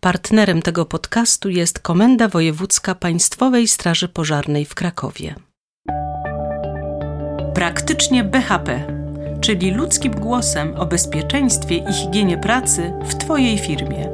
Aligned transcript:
Partnerem 0.00 0.62
tego 0.62 0.84
podcastu 0.84 1.48
jest 1.48 1.78
Komenda 1.78 2.28
Wojewódzka 2.28 2.94
Państwowej 2.94 3.68
Straży 3.68 4.08
Pożarnej 4.08 4.64
w 4.64 4.74
Krakowie. 4.74 5.34
Praktycznie 7.54 8.24
BHP, 8.24 8.86
czyli 9.40 9.70
ludzkim 9.70 10.12
głosem 10.12 10.74
o 10.74 10.86
bezpieczeństwie 10.86 11.76
i 11.76 11.92
higienie 11.92 12.38
pracy 12.38 12.92
w 13.04 13.14
Twojej 13.14 13.58
firmie. 13.58 14.10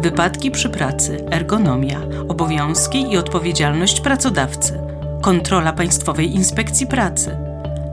Wypadki 0.00 0.50
przy 0.50 0.70
pracy, 0.70 1.24
ergonomia, 1.30 2.00
obowiązki 2.28 3.12
i 3.12 3.16
odpowiedzialność 3.16 4.00
pracodawcy, 4.00 4.80
kontrola 5.22 5.72
Państwowej 5.72 6.34
Inspekcji 6.34 6.86
Pracy. 6.86 7.36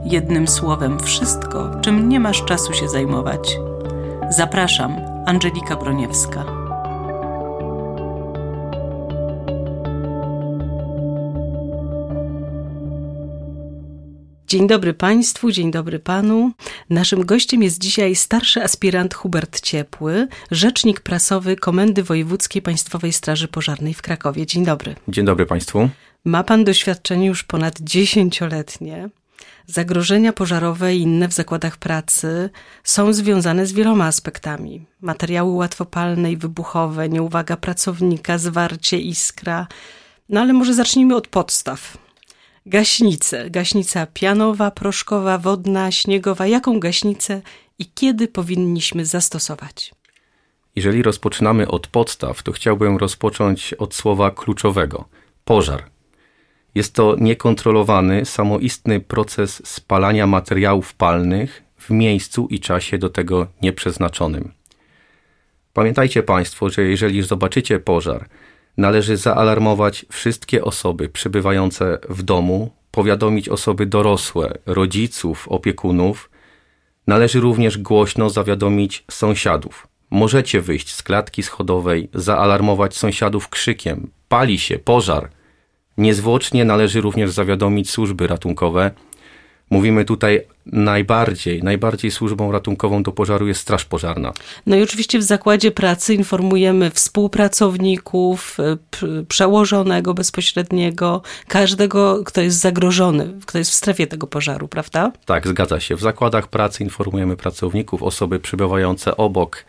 Jednym 0.04 0.48
słowem, 0.48 1.00
wszystko, 1.00 1.80
czym 1.80 2.08
nie 2.08 2.20
masz 2.20 2.44
czasu 2.44 2.72
się 2.72 2.88
zajmować. 2.88 3.56
Zapraszam, 4.30 4.96
Angelika 5.26 5.76
Broniewska. 5.76 6.63
Dzień 14.48 14.66
dobry 14.66 14.94
Państwu, 14.94 15.50
dzień 15.50 15.70
dobry 15.70 15.98
Panu. 15.98 16.52
Naszym 16.90 17.26
gościem 17.26 17.62
jest 17.62 17.78
dzisiaj 17.78 18.14
starszy 18.14 18.62
aspirant 18.62 19.14
Hubert 19.14 19.60
Ciepły, 19.60 20.28
rzecznik 20.50 21.00
prasowy 21.00 21.56
Komendy 21.56 22.02
Wojewódzkiej 22.02 22.62
Państwowej 22.62 23.12
Straży 23.12 23.48
Pożarnej 23.48 23.94
w 23.94 24.02
Krakowie. 24.02 24.46
Dzień 24.46 24.64
dobry. 24.64 24.94
Dzień 25.08 25.24
dobry 25.24 25.46
Państwu. 25.46 25.88
Ma 26.24 26.44
Pan 26.44 26.64
doświadczenie 26.64 27.26
już 27.26 27.44
ponad 27.44 27.80
dziesięcioletnie. 27.80 29.08
Zagrożenia 29.66 30.32
pożarowe 30.32 30.96
i 30.96 31.00
inne 31.00 31.28
w 31.28 31.32
zakładach 31.32 31.76
pracy 31.76 32.50
są 32.82 33.12
związane 33.12 33.66
z 33.66 33.72
wieloma 33.72 34.06
aspektami. 34.06 34.86
Materiały 35.00 35.52
łatwopalne 35.52 36.32
i 36.32 36.36
wybuchowe, 36.36 37.08
nieuwaga 37.08 37.56
pracownika, 37.56 38.38
zwarcie 38.38 38.98
iskra. 38.98 39.66
No 40.28 40.40
ale 40.40 40.52
może 40.52 40.74
zacznijmy 40.74 41.16
od 41.16 41.28
podstaw 41.28 42.03
gaśnice. 42.66 43.50
Gaśnica 43.50 44.06
pianowa, 44.06 44.70
proszkowa, 44.70 45.38
wodna, 45.38 45.90
śniegowa. 45.90 46.46
Jaką 46.46 46.80
gaśnicę 46.80 47.42
i 47.78 47.86
kiedy 47.86 48.28
powinniśmy 48.28 49.06
zastosować? 49.06 49.94
Jeżeli 50.76 51.02
rozpoczynamy 51.02 51.68
od 51.68 51.86
podstaw, 51.86 52.42
to 52.42 52.52
chciałbym 52.52 52.96
rozpocząć 52.96 53.74
od 53.74 53.94
słowa 53.94 54.30
kluczowego 54.30 55.04
pożar. 55.44 55.84
Jest 56.74 56.94
to 56.94 57.16
niekontrolowany, 57.20 58.24
samoistny 58.24 59.00
proces 59.00 59.62
spalania 59.66 60.26
materiałów 60.26 60.94
palnych 60.94 61.62
w 61.78 61.90
miejscu 61.90 62.46
i 62.50 62.60
czasie 62.60 62.98
do 62.98 63.10
tego 63.10 63.46
nieprzeznaczonym. 63.62 64.52
Pamiętajcie 65.72 66.22
Państwo, 66.22 66.70
że 66.70 66.82
jeżeli 66.82 67.22
zobaczycie 67.22 67.78
pożar, 67.78 68.28
należy 68.76 69.16
zaalarmować 69.16 70.06
wszystkie 70.10 70.64
osoby 70.64 71.08
przebywające 71.08 71.98
w 72.08 72.22
domu, 72.22 72.70
powiadomić 72.90 73.48
osoby 73.48 73.86
dorosłe, 73.86 74.58
rodziców, 74.66 75.48
opiekunów. 75.48 76.30
Należy 77.06 77.40
również 77.40 77.78
głośno 77.78 78.30
zawiadomić 78.30 79.04
sąsiadów. 79.10 79.88
Możecie 80.10 80.60
wyjść 80.60 80.94
z 80.94 81.02
klatki 81.02 81.42
schodowej, 81.42 82.08
zaalarmować 82.14 82.96
sąsiadów 82.96 83.48
krzykiem: 83.48 84.10
pali 84.28 84.58
się, 84.58 84.78
pożar. 84.78 85.30
Niezwłocznie 85.98 86.64
należy 86.64 87.00
również 87.00 87.30
zawiadomić 87.30 87.90
służby 87.90 88.26
ratunkowe, 88.26 88.90
Mówimy 89.70 90.04
tutaj 90.04 90.40
najbardziej, 90.66 91.62
najbardziej 91.62 92.10
służbą 92.10 92.52
ratunkową 92.52 93.02
do 93.02 93.12
pożaru 93.12 93.48
jest 93.48 93.60
Straż 93.60 93.84
Pożarna. 93.84 94.32
No 94.66 94.76
i 94.76 94.82
oczywiście 94.82 95.18
w 95.18 95.22
zakładzie 95.22 95.70
pracy 95.70 96.14
informujemy 96.14 96.90
współpracowników, 96.90 98.56
e, 98.60 99.24
przełożonego 99.28 100.14
bezpośredniego, 100.14 101.22
każdego, 101.48 102.24
kto 102.24 102.40
jest 102.40 102.60
zagrożony, 102.60 103.34
kto 103.46 103.58
jest 103.58 103.70
w 103.70 103.74
strefie 103.74 104.06
tego 104.06 104.26
pożaru, 104.26 104.68
prawda? 104.68 105.12
Tak, 105.24 105.48
zgadza 105.48 105.80
się. 105.80 105.96
W 105.96 106.00
zakładach 106.00 106.48
pracy 106.48 106.82
informujemy 106.82 107.36
pracowników, 107.36 108.02
osoby 108.02 108.40
przybywające 108.40 109.16
obok, 109.16 109.64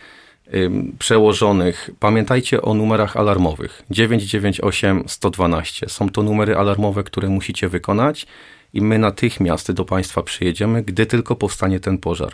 przełożonych. 1.00 1.90
Pamiętajcie 2.00 2.62
o 2.62 2.74
numerach 2.74 3.18
alarmowych 3.18 3.84
998 3.92 5.04
112. 5.08 5.90
Są 5.90 6.10
to 6.10 6.24
numery 6.24 6.56
alarmowe, 6.56 7.04
które 7.04 7.30
musicie 7.30 7.70
wykonać 7.70 8.28
i 8.76 8.82
my 8.82 9.00
natychmiast 9.00 9.72
do 9.72 9.86
Państwa 9.86 10.24
przyjedziemy, 10.24 10.84
gdy 10.84 11.06
tylko 11.06 11.36
powstanie 11.36 11.80
ten 11.80 11.98
pożar. 11.98 12.34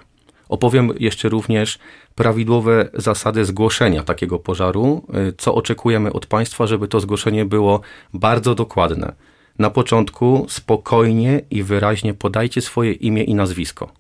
Opowiem 0.50 0.94
jeszcze 1.00 1.30
również 1.30 1.80
prawidłowe 2.16 2.90
zasady 2.94 3.46
zgłoszenia 3.46 4.04
takiego 4.04 4.40
pożaru, 4.40 5.06
y, 5.30 5.34
co 5.38 5.56
oczekujemy 5.56 6.14
od 6.14 6.26
Państwa, 6.26 6.68
żeby 6.68 6.88
to 6.88 7.00
zgłoszenie 7.00 7.46
było 7.46 7.82
bardzo 8.14 8.56
dokładne. 8.56 9.14
Na 9.60 9.70
początku 9.70 10.46
spokojnie 10.50 11.42
i 11.52 11.64
wyraźnie 11.64 12.14
podajcie 12.14 12.62
swoje 12.62 12.94
imię 12.94 13.24
i 13.24 13.36
nazwisko. 13.36 13.92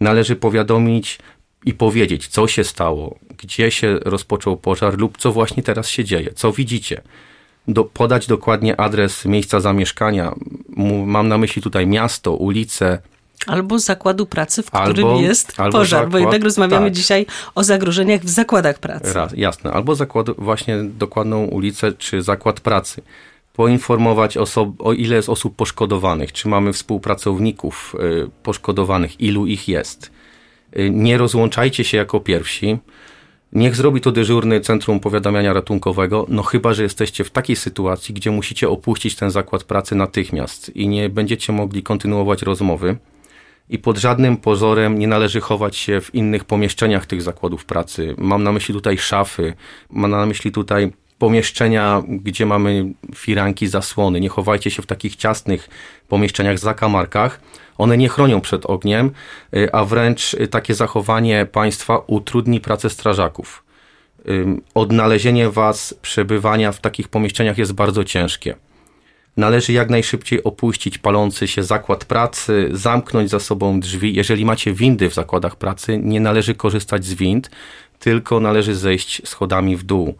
Należy 0.00 0.36
powiadomić 0.36 1.18
i 1.64 1.74
powiedzieć, 1.74 2.28
co 2.28 2.46
się 2.48 2.64
stało, 2.64 3.18
gdzie 3.38 3.70
się 3.70 3.98
rozpoczął 4.04 4.56
pożar 4.56 4.98
lub 4.98 5.18
co 5.18 5.32
właśnie 5.32 5.62
teraz 5.62 5.88
się 5.88 6.04
dzieje, 6.04 6.32
co 6.34 6.52
widzicie 6.52 7.02
do, 7.72 7.84
podać 7.84 8.26
dokładnie 8.26 8.80
adres 8.80 9.24
miejsca 9.24 9.60
zamieszkania. 9.60 10.34
Mam 11.06 11.28
na 11.28 11.38
myśli 11.38 11.62
tutaj 11.62 11.86
miasto, 11.86 12.32
ulicę, 12.32 12.98
Albo 13.46 13.78
zakładu 13.78 14.26
pracy, 14.26 14.62
w 14.62 14.70
którym 14.70 15.06
albo, 15.06 15.20
jest 15.20 15.56
pożar, 15.56 15.86
zakład, 15.86 16.10
bo 16.10 16.18
jednak 16.18 16.42
rozmawiamy 16.42 16.86
tak. 16.86 16.94
dzisiaj 16.94 17.26
o 17.54 17.64
zagrożeniach 17.64 18.20
w 18.20 18.28
zakładach 18.28 18.78
pracy. 18.78 19.12
Raz, 19.12 19.32
jasne, 19.36 19.72
albo 19.72 19.94
zakład, 19.94 20.26
właśnie 20.38 20.84
dokładną 20.84 21.44
ulicę 21.44 21.92
czy 21.92 22.22
zakład 22.22 22.60
pracy. 22.60 23.02
Poinformować 23.52 24.36
osob, 24.36 24.68
o 24.78 24.92
ile 24.92 25.16
jest 25.16 25.28
osób 25.28 25.56
poszkodowanych, 25.56 26.32
czy 26.32 26.48
mamy 26.48 26.72
współpracowników 26.72 27.96
y, 28.24 28.30
poszkodowanych, 28.42 29.20
ilu 29.20 29.46
ich 29.46 29.68
jest. 29.68 30.10
Y, 30.76 30.90
nie 30.90 31.18
rozłączajcie 31.18 31.84
się 31.84 31.96
jako 31.96 32.20
pierwsi. 32.20 32.78
Niech 33.52 33.76
zrobi 33.76 34.00
to 34.00 34.12
dyżurny 34.12 34.60
Centrum 34.60 35.00
Powiadamiania 35.00 35.52
Ratunkowego, 35.52 36.26
no 36.28 36.42
chyba, 36.42 36.74
że 36.74 36.82
jesteście 36.82 37.24
w 37.24 37.30
takiej 37.30 37.56
sytuacji, 37.56 38.14
gdzie 38.14 38.30
musicie 38.30 38.68
opuścić 38.68 39.16
ten 39.16 39.30
zakład 39.30 39.64
pracy 39.64 39.94
natychmiast 39.94 40.76
i 40.76 40.88
nie 40.88 41.08
będziecie 41.08 41.52
mogli 41.52 41.82
kontynuować 41.82 42.42
rozmowy. 42.42 42.96
I 43.68 43.78
pod 43.78 43.98
żadnym 43.98 44.36
pozorem 44.36 44.98
nie 44.98 45.08
należy 45.08 45.40
chować 45.40 45.76
się 45.76 46.00
w 46.00 46.14
innych 46.14 46.44
pomieszczeniach 46.44 47.06
tych 47.06 47.22
zakładów 47.22 47.64
pracy. 47.64 48.14
Mam 48.18 48.42
na 48.42 48.52
myśli 48.52 48.74
tutaj 48.74 48.98
szafy, 48.98 49.54
mam 49.90 50.10
na 50.10 50.26
myśli 50.26 50.52
tutaj 50.52 50.92
pomieszczenia, 51.18 52.02
gdzie 52.08 52.46
mamy 52.46 52.92
firanki, 53.14 53.66
zasłony. 53.66 54.20
Nie 54.20 54.28
chowajcie 54.28 54.70
się 54.70 54.82
w 54.82 54.86
takich 54.86 55.16
ciasnych 55.16 55.68
pomieszczeniach, 56.08 56.58
zakamarkach. 56.58 57.40
One 57.80 57.96
nie 57.96 58.08
chronią 58.08 58.40
przed 58.40 58.66
ogniem, 58.66 59.10
y, 59.54 59.72
a 59.72 59.84
wręcz 59.84 60.34
y, 60.34 60.48
takie 60.48 60.74
zachowanie 60.74 61.46
państwa 61.52 61.98
utrudni 62.06 62.60
pracę 62.60 62.90
strażaków. 62.90 63.64
Odnalezienie 64.74 65.50
was, 65.50 65.94
przebywania 66.02 66.72
w 66.72 66.80
takich 66.80 67.08
pomieszczeniach 67.08 67.58
jest 67.58 67.72
bardzo 67.72 68.04
ciężkie. 68.04 68.54
Należy 69.36 69.72
jak 69.72 69.90
najszybciej 69.90 70.44
opuścić 70.44 70.98
palący 70.98 71.48
się 71.48 71.62
zakład 71.62 72.04
pracy, 72.04 72.68
zamknąć 72.72 73.30
za 73.30 73.40
sobą 73.40 73.80
drzwi. 73.80 74.14
Jeżeli 74.14 74.44
macie 74.44 74.72
windy 74.72 75.10
w 75.10 75.14
zakładach 75.14 75.56
pracy, 75.56 75.98
nie 75.98 76.20
należy 76.20 76.54
korzystać 76.54 77.04
z 77.04 77.14
wind, 77.14 77.50
tylko 77.98 78.40
należy 78.40 78.74
zejść 78.74 79.28
schodami 79.28 79.76
w 79.76 79.82
dół. 79.82 80.14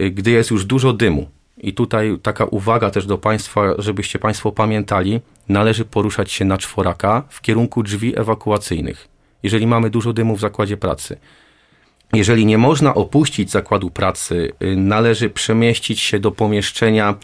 Y, 0.00 0.10
gdy 0.10 0.30
jest 0.30 0.50
już 0.50 0.64
dużo 0.64 0.92
dymu, 0.92 1.28
i 1.62 1.74
tutaj 1.74 2.18
taka 2.22 2.44
uwaga 2.44 2.90
też 2.90 3.06
do 3.06 3.18
Państwa, 3.18 3.62
żebyście 3.78 4.18
Państwo 4.18 4.52
pamiętali, 4.52 5.20
należy 5.48 5.84
poruszać 5.84 6.32
się 6.32 6.44
na 6.44 6.58
czworaka 6.58 7.22
w 7.28 7.40
kierunku 7.40 7.82
drzwi 7.82 8.18
ewakuacyjnych, 8.18 9.08
jeżeli 9.42 9.66
mamy 9.66 9.90
dużo 9.90 10.12
dymu 10.12 10.36
w 10.36 10.40
zakładzie 10.40 10.76
pracy. 10.76 11.16
Jeżeli 12.12 12.46
nie 12.46 12.58
można 12.58 12.94
opuścić 12.94 13.50
zakładu 13.50 13.90
pracy, 13.90 14.52
y, 14.62 14.76
należy 14.76 15.30
przemieścić 15.30 16.00
się 16.00 16.20
do 16.20 16.30
pomieszczenia, 16.30 17.14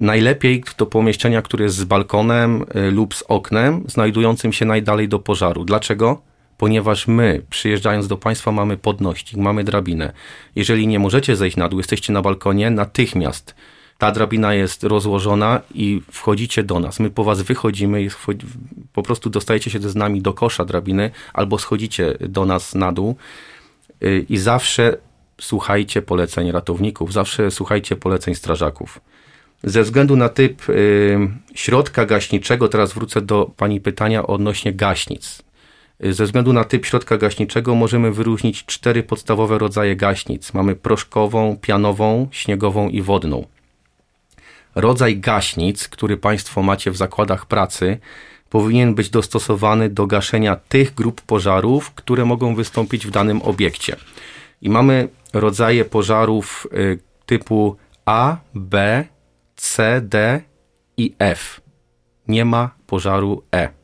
najlepiej 0.00 0.64
do 0.78 0.86
pomieszczenia, 0.86 1.42
które 1.42 1.64
jest 1.64 1.76
z 1.76 1.84
balkonem 1.84 2.64
y, 2.76 2.90
lub 2.90 3.14
z 3.14 3.22
oknem, 3.22 3.84
znajdującym 3.86 4.52
się 4.52 4.64
najdalej 4.64 5.08
do 5.08 5.18
pożaru. 5.18 5.64
Dlaczego? 5.64 6.22
Ponieważ 6.58 7.06
my, 7.06 7.42
przyjeżdżając 7.50 8.08
do 8.08 8.16
Państwa, 8.16 8.52
mamy 8.52 8.76
podnośnik, 8.76 9.36
mamy 9.36 9.64
drabinę. 9.64 10.12
Jeżeli 10.56 10.86
nie 10.86 10.98
możecie 10.98 11.36
zejść 11.36 11.56
na 11.56 11.68
dół, 11.68 11.78
jesteście 11.78 12.12
na 12.12 12.22
balkonie, 12.22 12.70
natychmiast 12.70 13.54
ta 13.98 14.12
drabina 14.12 14.54
jest 14.54 14.84
rozłożona 14.84 15.60
i 15.74 16.02
wchodzicie 16.10 16.62
do 16.62 16.80
nas. 16.80 17.00
My 17.00 17.10
po 17.10 17.24
Was 17.24 17.42
wychodzimy, 17.42 18.08
po 18.92 19.02
prostu 19.02 19.30
dostajecie 19.30 19.70
się 19.70 19.80
z 19.80 19.96
nami 19.96 20.22
do 20.22 20.32
kosza 20.32 20.64
drabiny 20.64 21.10
albo 21.32 21.58
schodzicie 21.58 22.14
do 22.20 22.44
nas 22.44 22.74
na 22.74 22.92
dół 22.92 23.16
y, 24.02 24.26
i 24.28 24.38
zawsze 24.38 24.96
słuchajcie 25.40 26.02
poleceń 26.02 26.52
ratowników, 26.52 27.12
zawsze 27.12 27.50
słuchajcie 27.50 27.96
poleceń 27.96 28.34
strażaków. 28.34 29.00
Ze 29.64 29.82
względu 29.82 30.16
na 30.16 30.28
typ 30.28 30.68
y, 30.68 31.18
środka 31.54 32.06
gaśniczego, 32.06 32.68
teraz 32.68 32.92
wrócę 32.92 33.20
do 33.20 33.50
Pani 33.56 33.80
pytania 33.80 34.26
odnośnie 34.26 34.72
gaśnic. 34.72 35.42
Ze 36.10 36.24
względu 36.24 36.52
na 36.52 36.64
typ 36.64 36.86
środka 36.86 37.18
gaśniczego 37.18 37.74
możemy 37.74 38.12
wyróżnić 38.12 38.64
cztery 38.64 39.02
podstawowe 39.02 39.58
rodzaje 39.58 39.96
gaśnic. 39.96 40.54
Mamy 40.54 40.76
proszkową, 40.76 41.56
pianową, 41.60 42.28
śniegową 42.30 42.88
i 42.88 43.02
wodną. 43.02 43.46
Rodzaj 44.74 45.18
gaśnic, 45.18 45.88
który 45.88 46.16
Państwo 46.16 46.62
macie 46.62 46.90
w 46.90 46.96
zakładach 46.96 47.46
pracy, 47.46 47.98
powinien 48.50 48.94
być 48.94 49.10
dostosowany 49.10 49.90
do 49.90 50.06
gaszenia 50.06 50.56
tych 50.56 50.94
grup 50.94 51.20
pożarów, 51.20 51.90
które 51.90 52.24
mogą 52.24 52.54
wystąpić 52.54 53.06
w 53.06 53.10
danym 53.10 53.42
obiekcie. 53.42 53.96
I 54.62 54.70
mamy 54.70 55.08
rodzaje 55.32 55.84
pożarów 55.84 56.66
y, 56.72 56.98
typu 57.26 57.76
A, 58.04 58.36
B, 58.54 59.04
C, 59.56 60.00
D 60.00 60.40
i 60.96 61.14
F. 61.18 61.60
Nie 62.28 62.44
ma 62.44 62.70
pożaru 62.86 63.42
E. 63.54 63.83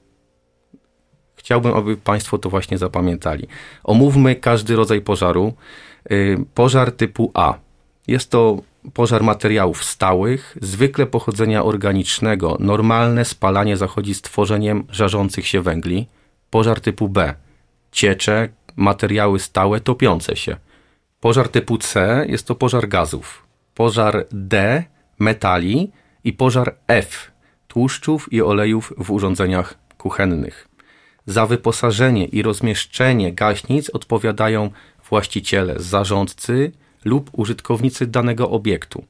Chciałbym, 1.51 1.75
aby 1.75 1.97
Państwo 1.97 2.39
to 2.39 2.51
właśnie 2.51 2.79
zapamiętali. 2.79 3.47
Omówmy 3.85 4.35
każdy 4.35 4.77
rodzaj 4.77 5.01
pożaru. 5.01 5.53
Y, 6.13 6.39
pożar 6.55 6.93
typu 6.93 7.31
A. 7.35 7.55
Jest 8.07 8.31
to 8.31 8.63
pożar 8.95 9.23
materiałów 9.23 9.85
stałych, 9.85 10.57
zwykle 10.63 11.07
pochodzenia 11.07 11.65
organicznego. 11.65 12.57
Normalne 12.61 13.25
spalanie 13.25 13.77
zachodzi 13.77 14.15
z 14.15 14.23
tworzeniem 14.23 14.85
żarzących 14.91 15.47
się 15.47 15.63
węgli. 15.63 16.07
Pożar 16.51 16.81
typu 16.81 17.09
B. 17.09 17.35
Ciecze, 17.93 18.49
materiały 18.77 19.39
stałe 19.39 19.81
topiące 19.81 20.37
się. 20.37 20.57
Pożar 21.21 21.49
typu 21.49 21.79
C 21.79 22.25
jest 22.29 22.47
to 22.47 22.55
pożar 22.55 22.89
gazów. 22.89 23.47
Pożar 23.75 24.27
D 24.33 24.85
metali 25.19 25.91
i 26.25 26.33
pożar 26.33 26.75
F 26.89 27.31
tłuszczów 27.69 28.33
i 28.33 28.43
olejów 28.43 28.93
w 28.99 29.11
urządzeniach 29.11 29.75
kuchennych. 29.99 30.70
Za 31.31 31.47
wyposażenie 31.47 32.25
i 32.25 32.43
rozmieszczenie 32.43 33.33
gaśnic 33.33 33.91
odpowiadają 33.91 34.71
właściciele, 35.11 35.75
zarządcy 35.79 36.73
lub 37.05 37.31
użytkownicy 37.33 38.07
danego 38.07 38.51
obiektu. 38.51 39.05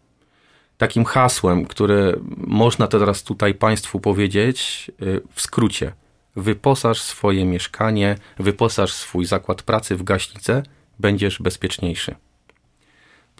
Takim 0.78 1.04
hasłem, 1.04 1.66
które 1.66 2.12
można 2.36 2.86
teraz 2.86 3.22
tutaj 3.22 3.54
Państwu 3.54 4.00
powiedzieć 4.00 4.90
y, 5.02 5.20
w 5.34 5.40
skrócie: 5.40 5.92
wyposaż 6.36 7.00
swoje 7.00 7.44
mieszkanie, 7.44 8.16
wyposaż 8.38 8.92
swój 8.92 9.24
zakład 9.24 9.62
pracy 9.62 9.96
w 9.96 10.02
gaśnicę, 10.02 10.62
będziesz 10.98 11.42
bezpieczniejszy. 11.42 12.14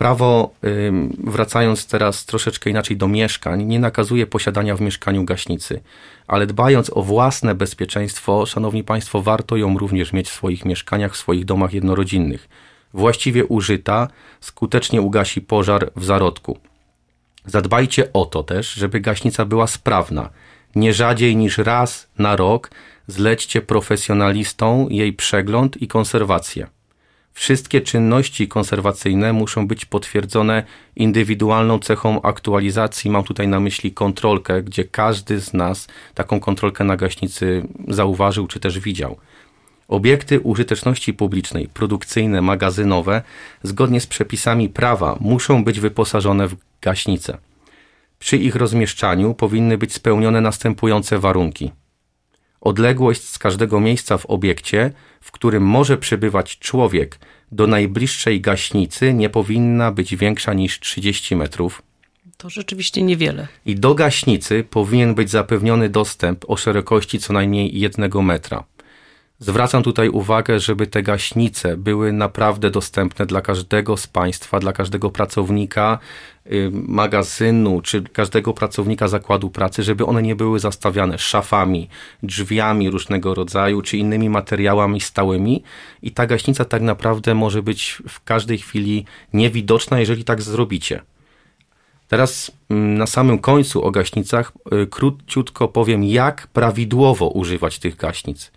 Prawo, 0.00 0.54
wracając 1.24 1.86
teraz 1.86 2.24
troszeczkę 2.24 2.70
inaczej 2.70 2.96
do 2.96 3.08
mieszkań, 3.08 3.64
nie 3.64 3.80
nakazuje 3.80 4.26
posiadania 4.26 4.76
w 4.76 4.80
mieszkaniu 4.80 5.24
gaśnicy, 5.24 5.80
ale 6.26 6.46
dbając 6.46 6.90
o 6.94 7.02
własne 7.02 7.54
bezpieczeństwo, 7.54 8.46
szanowni 8.46 8.84
państwo, 8.84 9.22
warto 9.22 9.56
ją 9.56 9.78
również 9.78 10.12
mieć 10.12 10.28
w 10.28 10.32
swoich 10.32 10.64
mieszkaniach, 10.64 11.12
w 11.12 11.16
swoich 11.16 11.44
domach 11.44 11.72
jednorodzinnych. 11.72 12.48
Właściwie 12.94 13.44
użyta 13.44 14.08
skutecznie 14.40 15.00
ugasi 15.00 15.40
pożar 15.40 15.90
w 15.96 16.04
zarodku. 16.04 16.58
Zadbajcie 17.46 18.12
o 18.12 18.24
to 18.24 18.42
też, 18.42 18.72
żeby 18.72 19.00
gaśnica 19.00 19.44
była 19.44 19.66
sprawna. 19.66 20.30
Nie 20.74 20.94
rzadziej 20.94 21.36
niż 21.36 21.58
raz 21.58 22.08
na 22.18 22.36
rok 22.36 22.70
zlećcie 23.06 23.62
profesjonalistom 23.62 24.86
jej 24.90 25.12
przegląd 25.12 25.82
i 25.82 25.88
konserwację. 25.88 26.66
Wszystkie 27.32 27.80
czynności 27.80 28.48
konserwacyjne 28.48 29.32
muszą 29.32 29.68
być 29.68 29.84
potwierdzone 29.84 30.64
indywidualną 30.96 31.78
cechą 31.78 32.22
aktualizacji. 32.22 33.10
Mam 33.10 33.24
tutaj 33.24 33.48
na 33.48 33.60
myśli 33.60 33.92
kontrolkę, 33.92 34.62
gdzie 34.62 34.84
każdy 34.84 35.40
z 35.40 35.54
nas 35.54 35.88
taką 36.14 36.40
kontrolkę 36.40 36.84
na 36.84 36.96
gaśnicy 36.96 37.62
zauważył 37.88 38.46
czy 38.46 38.60
też 38.60 38.78
widział. 38.78 39.16
Obiekty 39.88 40.40
użyteczności 40.40 41.14
publicznej, 41.14 41.68
produkcyjne, 41.68 42.42
magazynowe, 42.42 43.22
zgodnie 43.62 44.00
z 44.00 44.06
przepisami 44.06 44.68
prawa, 44.68 45.16
muszą 45.20 45.64
być 45.64 45.80
wyposażone 45.80 46.48
w 46.48 46.56
gaśnice. 46.82 47.38
Przy 48.18 48.36
ich 48.36 48.56
rozmieszczaniu 48.56 49.34
powinny 49.34 49.78
być 49.78 49.92
spełnione 49.92 50.40
następujące 50.40 51.18
warunki. 51.18 51.70
Odległość 52.60 53.22
z 53.22 53.38
każdego 53.38 53.80
miejsca 53.80 54.18
w 54.18 54.26
obiekcie, 54.26 54.92
w 55.20 55.30
którym 55.30 55.62
może 55.62 55.98
przebywać 55.98 56.58
człowiek, 56.58 57.18
do 57.52 57.66
najbliższej 57.66 58.40
gaśnicy 58.40 59.14
nie 59.14 59.30
powinna 59.30 59.92
być 59.92 60.16
większa 60.16 60.54
niż 60.54 60.80
30 60.80 61.36
metrów. 61.36 61.82
To 62.36 62.50
rzeczywiście 62.50 63.02
niewiele. 63.02 63.48
I 63.66 63.74
do 63.74 63.94
gaśnicy 63.94 64.64
powinien 64.70 65.14
być 65.14 65.30
zapewniony 65.30 65.88
dostęp 65.88 66.44
o 66.50 66.56
szerokości 66.56 67.18
co 67.18 67.32
najmniej 67.32 67.80
jednego 67.80 68.22
metra. 68.22 68.64
Zwracam 69.38 69.82
tutaj 69.82 70.08
uwagę, 70.08 70.60
żeby 70.60 70.86
te 70.86 71.02
gaśnice 71.02 71.76
były 71.76 72.12
naprawdę 72.12 72.70
dostępne 72.70 73.26
dla 73.26 73.40
każdego 73.40 73.96
z 73.96 74.06
Państwa, 74.06 74.60
dla 74.60 74.72
każdego 74.72 75.10
pracownika 75.10 75.98
magazynu 76.72 77.80
czy 77.80 78.02
każdego 78.02 78.54
pracownika 78.54 79.08
zakładu 79.08 79.50
pracy, 79.50 79.82
żeby 79.82 80.06
one 80.06 80.22
nie 80.22 80.36
były 80.36 80.60
zastawiane 80.60 81.18
szafami, 81.18 81.88
drzwiami 82.22 82.90
różnego 82.90 83.34
rodzaju 83.34 83.82
czy 83.82 83.96
innymi 83.96 84.30
materiałami 84.30 85.00
stałymi. 85.00 85.62
I 86.02 86.10
ta 86.10 86.26
gaśnica 86.26 86.64
tak 86.64 86.82
naprawdę 86.82 87.34
może 87.34 87.62
być 87.62 88.02
w 88.08 88.24
każdej 88.24 88.58
chwili 88.58 89.04
niewidoczna, 89.32 90.00
jeżeli 90.00 90.24
tak 90.24 90.42
zrobicie. 90.42 91.02
Teraz 92.08 92.52
mm, 92.70 92.98
na 92.98 93.06
samym 93.06 93.38
końcu 93.38 93.84
o 93.84 93.90
gaśnicach 93.90 94.52
y, 94.82 94.86
króciutko 94.86 95.68
powiem, 95.68 96.04
jak 96.04 96.46
prawidłowo 96.46 97.28
używać 97.28 97.78
tych 97.78 97.96
gaśnic. 97.96 98.52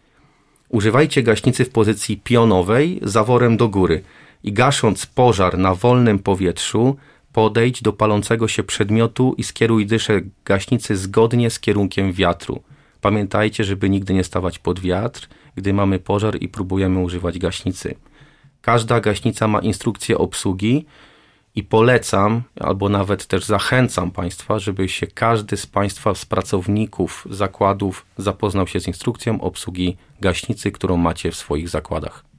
Używajcie 0.70 1.24
gaśnicy 1.24 1.66
w 1.66 1.70
pozycji 1.70 2.18
pionowej, 2.18 3.00
zaworem 3.02 3.58
do 3.58 3.70
góry 3.70 4.04
i 4.44 4.54
gasząc 4.54 5.06
pożar 5.06 5.58
na 5.58 5.76
wolnym 5.76 6.20
powietrzu, 6.20 6.98
podejdź 7.34 7.82
do 7.82 7.94
palącego 7.94 8.48
się 8.48 8.64
przedmiotu 8.64 9.36
i 9.38 9.44
skieruj 9.44 9.86
dyszę 9.86 10.22
gaśnicy 10.46 10.98
zgodnie 10.98 11.50
z 11.50 11.60
kierunkiem 11.60 12.14
wiatru. 12.14 12.64
Pamiętajcie, 13.02 13.64
żeby 13.64 13.90
nigdy 13.90 14.14
nie 14.14 14.24
stawać 14.24 14.60
pod 14.60 14.80
wiatr, 14.80 15.30
gdy 15.56 15.74
mamy 15.74 16.00
pożar 16.00 16.42
i 16.42 16.48
próbujemy 16.50 17.00
używać 17.00 17.40
gaśnicy. 17.40 17.96
Każda 18.62 19.00
gaśnica 19.00 19.48
ma 19.48 19.60
instrukcję 19.60 20.18
obsługi, 20.18 20.86
i 21.56 21.64
polecam, 21.64 22.42
albo 22.60 22.90
nawet 22.90 23.26
też 23.26 23.46
zachęcam 23.46 24.12
Państwa, 24.12 24.60
żeby 24.60 24.90
się 24.90 25.08
każdy 25.08 25.58
z 25.58 25.66
Państwa, 25.66 26.16
z 26.16 26.26
pracowników 26.26 27.28
zakładów 27.30 28.06
zapoznał 28.18 28.68
się 28.68 28.80
z 28.80 28.88
instrukcją 28.88 29.42
obsługi 29.42 29.98
gaśnicy, 30.22 30.72
którą 30.72 30.98
macie 30.98 31.32
w 31.32 31.36
swoich 31.36 31.70
zakładach. 31.70 32.33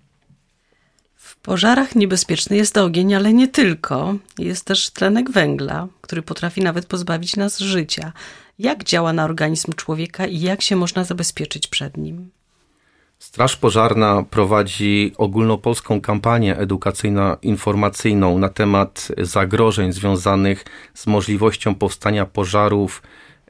Pożarach 1.45 1.95
niebezpieczny 1.95 2.57
jest 2.57 2.79
ogień, 2.79 3.15
ale 3.15 3.33
nie 3.33 3.49
tylko. 3.49 4.15
Jest 4.39 4.65
też 4.65 4.91
tlenek 4.91 5.31
węgla, 5.31 5.89
który 6.01 6.23
potrafi 6.23 6.61
nawet 6.61 6.87
pozbawić 6.87 7.37
nas 7.37 7.59
życia. 7.59 8.13
Jak 8.59 8.85
działa 8.85 9.13
na 9.13 9.25
organizm 9.25 9.73
człowieka 9.73 10.27
i 10.27 10.41
jak 10.41 10.63
się 10.63 10.77
można 10.77 11.05
zabezpieczyć 11.05 11.67
przed 11.67 11.97
nim? 11.97 12.31
Straż 13.19 13.57
Pożarna 13.57 14.25
prowadzi 14.31 15.13
ogólnopolską 15.17 16.01
kampanię 16.01 16.57
edukacyjno-informacyjną 16.57 18.39
na 18.39 18.49
temat 18.49 19.09
zagrożeń 19.19 19.93
związanych 19.93 20.65
z 20.95 21.07
możliwością 21.07 21.75
powstania 21.75 22.27
pożarów 22.27 23.03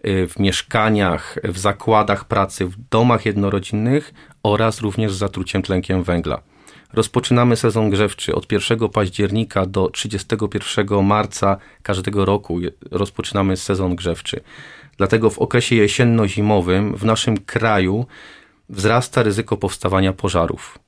y, 0.07 0.29
w 0.29 0.39
mieszkaniach, 0.39 1.39
w 1.45 1.59
zakładach 1.59 2.25
pracy, 2.25 2.67
w 2.67 2.77
domach 2.91 3.27
jednorodzinnych 3.27 4.15
oraz 4.43 4.81
również 4.81 5.13
z 5.13 5.19
zatruciem 5.19 5.63
tlenkiem 5.63 6.03
węgla. 6.03 6.54
Rozpoczynamy 6.97 7.57
sezon 7.57 7.91
grzewczy 7.91 8.35
od 8.35 8.53
1 8.53 8.89
października 8.89 9.67
do 9.67 9.91
31 9.91 11.05
marca 11.05 11.57
każdego 11.83 12.25
roku. 12.25 12.59
Rozpoczynamy 12.91 13.57
sezon 13.57 13.97
grzewczy. 13.97 14.41
Dlatego 14.97 15.31
w 15.31 15.39
okresie 15.39 15.77
jesienno-zimowym 15.77 16.97
w 16.97 17.05
naszym 17.05 17.37
kraju 17.37 18.07
wzrasta 18.69 19.23
ryzyko 19.23 19.57
powstawania 19.57 20.13
pożarów. 20.13 20.79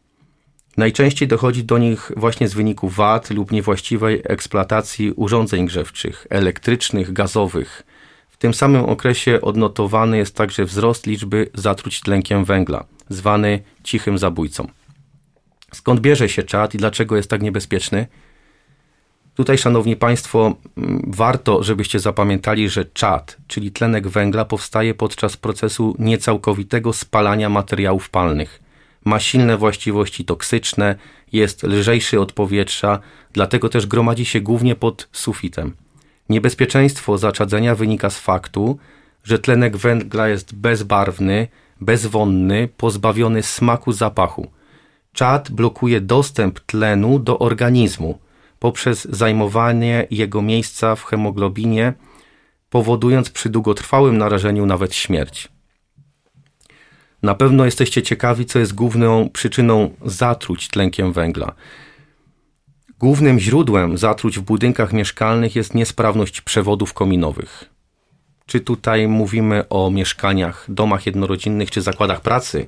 Najczęściej 0.76 1.28
dochodzi 1.28 1.64
do 1.64 1.78
nich 1.78 2.12
właśnie 2.16 2.48
z 2.48 2.54
wyniku 2.54 2.88
wad 2.88 3.30
lub 3.30 3.52
niewłaściwej 3.52 4.22
eksploatacji 4.24 5.12
urządzeń 5.12 5.66
grzewczych, 5.66 6.26
elektrycznych, 6.30 7.12
gazowych. 7.12 7.82
W 8.28 8.36
tym 8.36 8.54
samym 8.54 8.84
okresie 8.84 9.40
odnotowany 9.40 10.16
jest 10.16 10.36
także 10.36 10.64
wzrost 10.64 11.06
liczby 11.06 11.50
zatruć 11.54 12.00
tlenkiem 12.00 12.44
węgla, 12.44 12.84
zwany 13.08 13.62
cichym 13.84 14.18
zabójcą. 14.18 14.68
Skąd 15.72 16.00
bierze 16.00 16.28
się 16.28 16.42
czad 16.42 16.74
i 16.74 16.78
dlaczego 16.78 17.16
jest 17.16 17.30
tak 17.30 17.42
niebezpieczny? 17.42 18.06
Tutaj, 19.34 19.58
szanowni 19.58 19.96
państwo, 19.96 20.56
warto, 21.06 21.62
żebyście 21.62 22.00
zapamiętali, 22.00 22.68
że 22.68 22.84
czad, 22.84 23.36
czyli 23.46 23.72
tlenek 23.72 24.08
węgla, 24.08 24.44
powstaje 24.44 24.94
podczas 24.94 25.36
procesu 25.36 25.96
niecałkowitego 25.98 26.92
spalania 26.92 27.48
materiałów 27.48 28.10
palnych. 28.10 28.62
Ma 29.04 29.20
silne 29.20 29.56
właściwości 29.56 30.24
toksyczne, 30.24 30.96
jest 31.32 31.62
lżejszy 31.62 32.20
od 32.20 32.32
powietrza, 32.32 32.98
dlatego 33.32 33.68
też 33.68 33.86
gromadzi 33.86 34.24
się 34.24 34.40
głównie 34.40 34.74
pod 34.74 35.08
sufitem. 35.12 35.76
Niebezpieczeństwo 36.28 37.18
zaczadzenia 37.18 37.74
wynika 37.74 38.10
z 38.10 38.18
faktu, 38.18 38.78
że 39.24 39.38
tlenek 39.38 39.76
węgla 39.76 40.28
jest 40.28 40.54
bezbarwny, 40.54 41.48
bezwonny, 41.80 42.68
pozbawiony 42.76 43.42
smaku 43.42 43.92
zapachu. 43.92 44.50
Czad 45.16 45.50
blokuje 45.50 46.00
dostęp 46.00 46.60
tlenu 46.60 47.18
do 47.18 47.38
organizmu 47.38 48.18
poprzez 48.58 49.04
zajmowanie 49.04 50.06
jego 50.10 50.42
miejsca 50.42 50.96
w 50.96 51.04
hemoglobinie, 51.04 51.92
powodując 52.70 53.30
przy 53.30 53.48
długotrwałym 53.48 54.18
narażeniu 54.18 54.66
nawet 54.66 54.94
śmierć. 54.94 55.48
Na 57.22 57.34
pewno 57.34 57.64
jesteście 57.64 58.02
ciekawi, 58.02 58.46
co 58.46 58.58
jest 58.58 58.74
główną 58.74 59.28
przyczyną 59.28 59.90
zatruć 60.04 60.68
tlenkiem 60.68 61.12
węgla. 61.12 61.52
Głównym 62.98 63.40
źródłem 63.40 63.98
zatruć 63.98 64.38
w 64.38 64.42
budynkach 64.42 64.92
mieszkalnych 64.92 65.56
jest 65.56 65.74
niesprawność 65.74 66.40
przewodów 66.40 66.92
kominowych. 66.92 67.64
Czy 68.46 68.60
tutaj 68.60 69.08
mówimy 69.08 69.68
o 69.68 69.90
mieszkaniach, 69.90 70.64
domach 70.68 71.06
jednorodzinnych 71.06 71.70
czy 71.70 71.82
zakładach 71.82 72.20
pracy, 72.20 72.66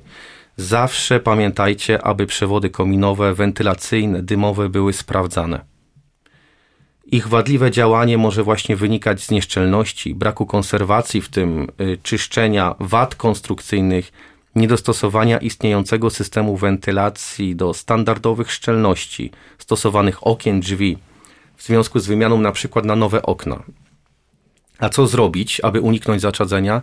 zawsze 0.57 1.19
pamiętajcie, 1.19 2.01
aby 2.01 2.27
przewody 2.27 2.69
kominowe, 2.69 3.33
wentylacyjne, 3.33 4.23
dymowe 4.23 4.69
były 4.69 4.93
sprawdzane. 4.93 5.65
Ich 7.05 7.27
wadliwe 7.27 7.71
działanie 7.71 8.17
może 8.17 8.43
właśnie 8.43 8.75
wynikać 8.75 9.23
z 9.23 9.31
nieszczelności, 9.31 10.15
braku 10.15 10.45
konserwacji, 10.45 11.21
w 11.21 11.29
tym 11.29 11.67
y, 11.81 11.97
czyszczenia 12.03 12.75
wad 12.79 13.15
konstrukcyjnych, 13.15 14.11
niedostosowania 14.55 15.37
istniejącego 15.37 16.09
systemu 16.09 16.57
wentylacji 16.57 17.55
do 17.55 17.73
standardowych 17.73 18.51
szczelności 18.51 19.31
stosowanych 19.57 20.27
okien, 20.27 20.59
drzwi 20.59 20.97
w 21.55 21.63
związku 21.63 21.99
z 21.99 22.07
wymianą 22.07 22.41
na 22.41 22.51
przykład 22.51 22.85
na 22.85 22.95
nowe 22.95 23.21
okna. 23.21 23.63
A 24.79 24.89
co 24.89 25.07
zrobić, 25.07 25.61
aby 25.63 25.81
uniknąć 25.81 26.21
zaczadzenia? 26.21 26.81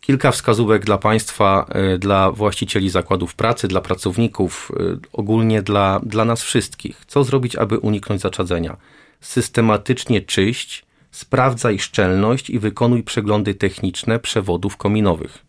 Kilka 0.00 0.30
wskazówek 0.30 0.84
dla 0.84 0.98
Państwa, 0.98 1.66
y, 1.94 1.98
dla 1.98 2.30
właścicieli 2.32 2.90
zakładów 2.90 3.34
pracy, 3.34 3.68
dla 3.68 3.80
pracowników, 3.80 4.72
y, 4.80 4.98
ogólnie 5.12 5.62
dla, 5.62 6.00
dla 6.02 6.24
nas 6.24 6.42
wszystkich. 6.42 7.04
Co 7.06 7.24
zrobić, 7.24 7.56
aby 7.56 7.78
uniknąć 7.78 8.20
zaczadzenia? 8.20 8.76
Systematycznie 9.20 10.20
czyść, 10.20 10.86
sprawdzaj 11.10 11.78
szczelność 11.78 12.50
i 12.50 12.58
wykonuj 12.58 13.02
przeglądy 13.02 13.54
techniczne 13.54 14.18
przewodów 14.18 14.76
kominowych. 14.76 15.44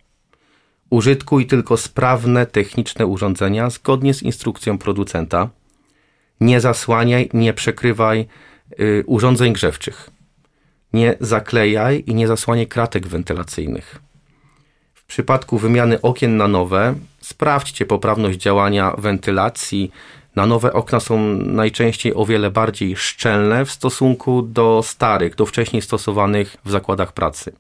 Użytkuj 0.89 1.48
tylko 1.48 1.77
sprawne 1.77 2.46
techniczne 2.46 3.06
urządzenia 3.06 3.70
zgodnie 3.70 4.13
z 4.13 4.24
instrukcją 4.24 4.77
producenta. 4.77 5.50
Nie 6.41 6.62
zasłaniaj, 6.62 7.29
nie 7.34 7.53
przekrywaj 7.53 8.27
y, 8.79 9.03
urządzeń 9.08 9.53
grzewczych. 9.53 10.10
Nie 10.94 11.15
zaklejaj 11.20 12.03
i 12.08 12.15
nie 12.15 12.27
zasłaniaj 12.27 12.68
kratek 12.68 13.08
wentylacyjnych. 13.08 14.09
W 15.10 15.12
przypadku 15.12 15.58
wymiany 15.58 16.01
okien 16.01 16.38
na 16.38 16.48
nowe, 16.48 16.96
sprawdźcie 17.22 17.86
poprawność 17.86 18.39
działania 18.39 18.96
wentylacji. 18.98 19.92
Na 20.36 20.46
nowe 20.46 20.74
okna 20.74 21.00
są 21.00 21.20
najczęściej 21.36 22.16
o 22.16 22.25
wiele 22.25 22.51
bardziej 22.51 22.96
szczelne 22.96 23.66
w 23.66 23.72
stosunku 23.72 24.42
do 24.42 24.82
starych, 24.84 25.36
do 25.36 25.46
wcześniej 25.46 25.82
stosowanych 25.82 26.58
w 26.66 26.72
zakładach 26.72 27.13
pracy. 27.13 27.54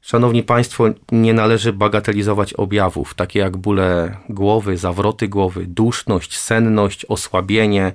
Szanowni 0.00 0.42
Państwo, 0.42 0.84
nie 1.12 1.34
należy 1.34 1.72
bagatelizować 1.72 2.54
objawów, 2.54 3.14
takie 3.14 3.38
jak 3.38 3.56
bóle 3.56 4.16
głowy, 4.28 4.76
zawroty 4.76 5.28
głowy, 5.28 5.66
duszność, 5.66 6.38
senność, 6.38 7.04
osłabienie, 7.04 7.92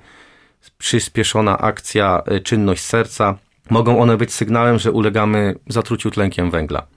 przyspieszona 0.78 1.58
akcja, 1.58 2.24
czynność 2.44 2.84
serca. 2.84 3.38
Mogą 3.70 4.02
one 4.02 4.18
być 4.18 4.34
sygnałem, 4.34 4.80
że 4.80 4.92
ulegamy 4.92 5.56
zatruciu 5.68 6.12
tlenkiem 6.12 6.52
węgla. 6.52 6.88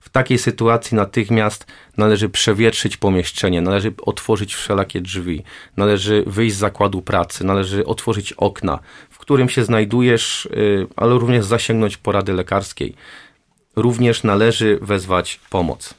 W 0.00 0.08
takiej 0.08 0.38
sytuacji 0.38 0.96
natychmiast 0.96 1.66
należy 1.96 2.28
przewietrzyć 2.28 2.96
pomieszczenie, 2.96 3.60
należy 3.60 3.92
otworzyć 4.02 4.54
wszelakie 4.54 5.00
drzwi, 5.00 5.42
należy 5.76 6.24
wyjść 6.26 6.56
z 6.56 6.58
zakładu 6.58 7.02
pracy, 7.02 7.44
należy 7.44 7.86
otworzyć 7.86 8.32
okna, 8.32 8.78
w 9.10 9.18
którym 9.18 9.48
się 9.48 9.64
znajdujesz, 9.64 10.46
y, 10.46 10.86
ale 10.96 11.14
również 11.14 11.44
zasięgnąć 11.44 11.96
porady 11.96 12.32
lekarskiej 12.32 12.94
również 13.76 14.22
należy 14.22 14.78
wezwać 14.82 15.40
pomoc. 15.50 15.94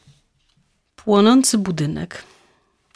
Płonący 0.95 1.57
budynek. 1.57 2.23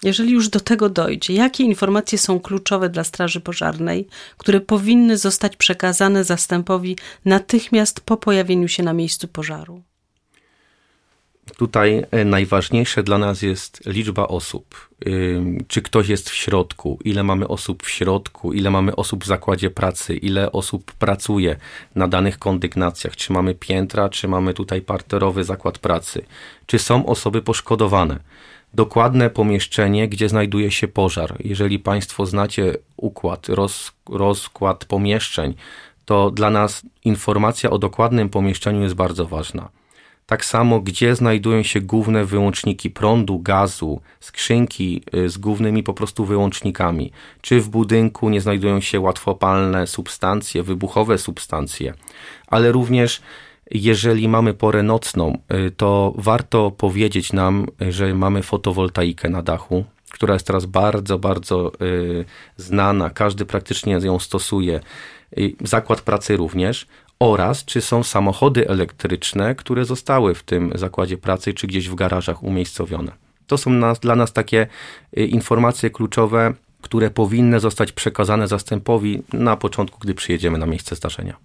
Jeżeli 0.03 0.31
już 0.31 0.49
do 0.49 0.59
tego 0.59 0.89
dojdzie, 0.89 1.33
jakie 1.33 1.63
informacje 1.63 2.17
są 2.17 2.39
kluczowe 2.39 2.89
dla 2.89 3.03
Straży 3.03 3.41
Pożarnej, 3.41 4.07
które 4.37 4.61
powinny 4.61 5.17
zostać 5.17 5.55
przekazane 5.55 6.23
zastępowi 6.23 6.97
natychmiast 7.25 8.01
po 8.01 8.17
pojawieniu 8.17 8.67
się 8.67 8.83
na 8.83 8.93
miejscu 8.93 9.27
pożaru? 9.27 9.83
Tutaj 11.61 12.05
e, 12.11 12.25
najważniejsze 12.25 13.03
dla 13.03 13.17
nas 13.17 13.41
jest 13.41 13.81
liczba 13.85 14.27
osób. 14.27 14.89
Czy 15.67 15.81
ktoś 15.81 16.07
jest 16.07 16.29
w 16.29 16.35
środku, 16.35 16.99
ile 17.03 17.23
mamy 17.23 17.47
osób 17.47 17.83
w 17.83 17.89
środku, 17.89 18.53
ile 18.53 18.69
mamy 18.71 18.95
osób 18.95 19.23
w 19.23 19.27
zakładzie 19.27 19.69
pracy, 19.69 20.15
ile 20.15 20.51
osób 20.51 20.91
pracuje 20.91 21.55
na 21.95 22.07
danych 22.07 22.39
kondygnacjach, 22.39 23.15
czy 23.15 23.33
mamy 23.33 23.55
piętra, 23.55 24.09
czy 24.09 24.27
mamy 24.27 24.53
tutaj 24.53 24.81
parterowy 24.81 25.43
zakład 25.43 25.79
pracy, 25.79 26.25
czy 26.65 26.79
są 26.79 27.05
osoby 27.05 27.41
poszkodowane. 27.41 28.19
Dokładne 28.73 29.29
pomieszczenie, 29.29 30.07
gdzie 30.07 30.29
znajduje 30.29 30.71
się 30.71 30.87
pożar. 30.87 31.35
Jeżeli 31.39 31.79
Państwo 31.79 32.25
znacie 32.25 32.73
układ, 32.97 33.49
roz, 33.49 33.91
rozkład 34.09 34.85
pomieszczeń, 34.85 35.53
to 36.05 36.31
dla 36.31 36.49
nas 36.49 36.81
informacja 37.05 37.69
o 37.69 37.77
dokładnym 37.77 38.29
pomieszczeniu 38.29 38.81
jest 38.81 38.95
bardzo 38.95 39.25
ważna. 39.25 39.80
Tak 40.25 40.45
samo, 40.45 40.79
gdzie 40.79 41.15
znajdują 41.15 41.63
się 41.63 41.81
główne 41.81 42.25
wyłączniki 42.25 42.89
prądu, 42.89 43.39
gazu, 43.39 44.01
skrzynki 44.19 45.03
y, 45.15 45.29
z 45.29 45.37
głównymi 45.37 45.83
po 45.83 45.93
prostu 45.93 46.25
wyłącznikami. 46.25 47.11
Czy 47.41 47.61
w 47.61 47.69
budynku 47.69 48.29
nie 48.29 48.41
znajdują 48.41 48.81
się 48.81 48.99
łatwopalne 48.99 49.87
substancje, 49.87 50.63
wybuchowe 50.63 51.17
substancje, 51.17 51.93
ale 52.47 52.71
również 52.71 53.21
jeżeli 53.71 54.27
mamy 54.27 54.53
porę 54.53 54.83
nocną, 54.83 55.37
y, 55.53 55.71
to 55.71 56.13
warto 56.17 56.71
powiedzieć 56.71 57.33
nam, 57.33 57.67
że 57.89 58.13
mamy 58.13 58.43
fotowoltaikę 58.43 59.29
na 59.29 59.41
dachu, 59.41 59.85
która 60.11 60.33
jest 60.33 60.47
teraz 60.47 60.65
bardzo, 60.65 61.19
bardzo 61.19 61.71
y, 61.81 62.25
znana. 62.57 63.09
Każdy 63.09 63.45
praktycznie 63.45 63.93
ją 63.93 64.19
stosuje. 64.19 64.79
Zakład 65.63 66.01
pracy 66.01 66.37
również 66.37 66.87
oraz 67.21 67.65
czy 67.65 67.81
są 67.81 68.03
samochody 68.03 68.67
elektryczne, 68.67 69.55
które 69.55 69.85
zostały 69.85 70.35
w 70.35 70.43
tym 70.43 70.71
zakładzie 70.75 71.17
pracy 71.17 71.53
czy 71.53 71.67
gdzieś 71.67 71.89
w 71.89 71.95
garażach 71.95 72.43
umiejscowione. 72.43 73.11
To 73.47 73.57
są 73.57 73.69
nas, 73.69 73.99
dla 73.99 74.15
nas 74.15 74.33
takie 74.33 74.67
y, 75.17 75.25
informacje 75.25 75.89
kluczowe, 75.89 76.53
które 76.81 77.09
powinny 77.09 77.59
zostać 77.59 77.91
przekazane 77.91 78.47
zastępowi 78.47 79.23
na 79.33 79.57
początku, 79.57 79.99
gdy 79.99 80.13
przyjedziemy 80.13 80.57
na 80.57 80.65
miejsce 80.65 80.95
zdarzenia. 80.95 81.37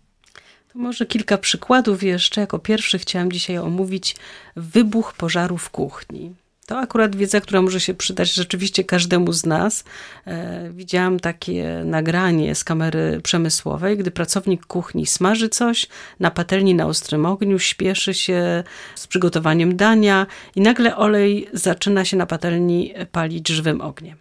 To 0.73 0.79
może 0.79 1.07
kilka 1.07 1.39
przykładów 1.39 2.03
jeszcze. 2.03 2.41
Jako 2.41 2.59
pierwszy 2.59 2.99
chciałam 2.99 3.33
dzisiaj 3.33 3.59
omówić 3.59 4.17
wybuch 4.57 5.13
pożaru 5.13 5.59
w 5.59 5.71
kuchni. 5.71 6.35
To 6.67 6.79
akurat 6.79 7.17
wiedza, 7.17 7.41
która 7.41 7.63
może 7.63 7.81
się 7.81 7.95
przydać 7.95 8.35
rzeczywiście 8.35 8.85
każdemu 8.85 9.33
z 9.33 9.47
nas. 9.47 9.85
E, 10.27 10.71
widziałam 10.71 11.21
takie 11.21 11.83
nagranie 11.85 12.55
z 12.55 12.65
kamery 12.65 13.21
przemysłowej, 13.23 13.97
gdy 13.97 14.11
pracownik 14.11 14.67
kuchni 14.67 15.07
smaży 15.07 15.49
coś 15.49 15.87
na 16.21 16.31
patelni 16.31 16.75
na 16.75 16.87
ostrym 16.87 17.27
ogniu, 17.27 17.59
śpieszy 17.59 18.15
się 18.15 18.65
z 18.95 19.07
przygotowaniem 19.07 19.77
dania 19.77 20.27
i 20.57 20.61
nagle 20.61 20.97
olej 20.97 21.49
zaczyna 21.53 22.05
się 22.05 22.17
na 22.17 22.27
patelni 22.27 22.95
palić 23.13 23.49
żywym 23.49 23.81
ogniem. 23.81 24.19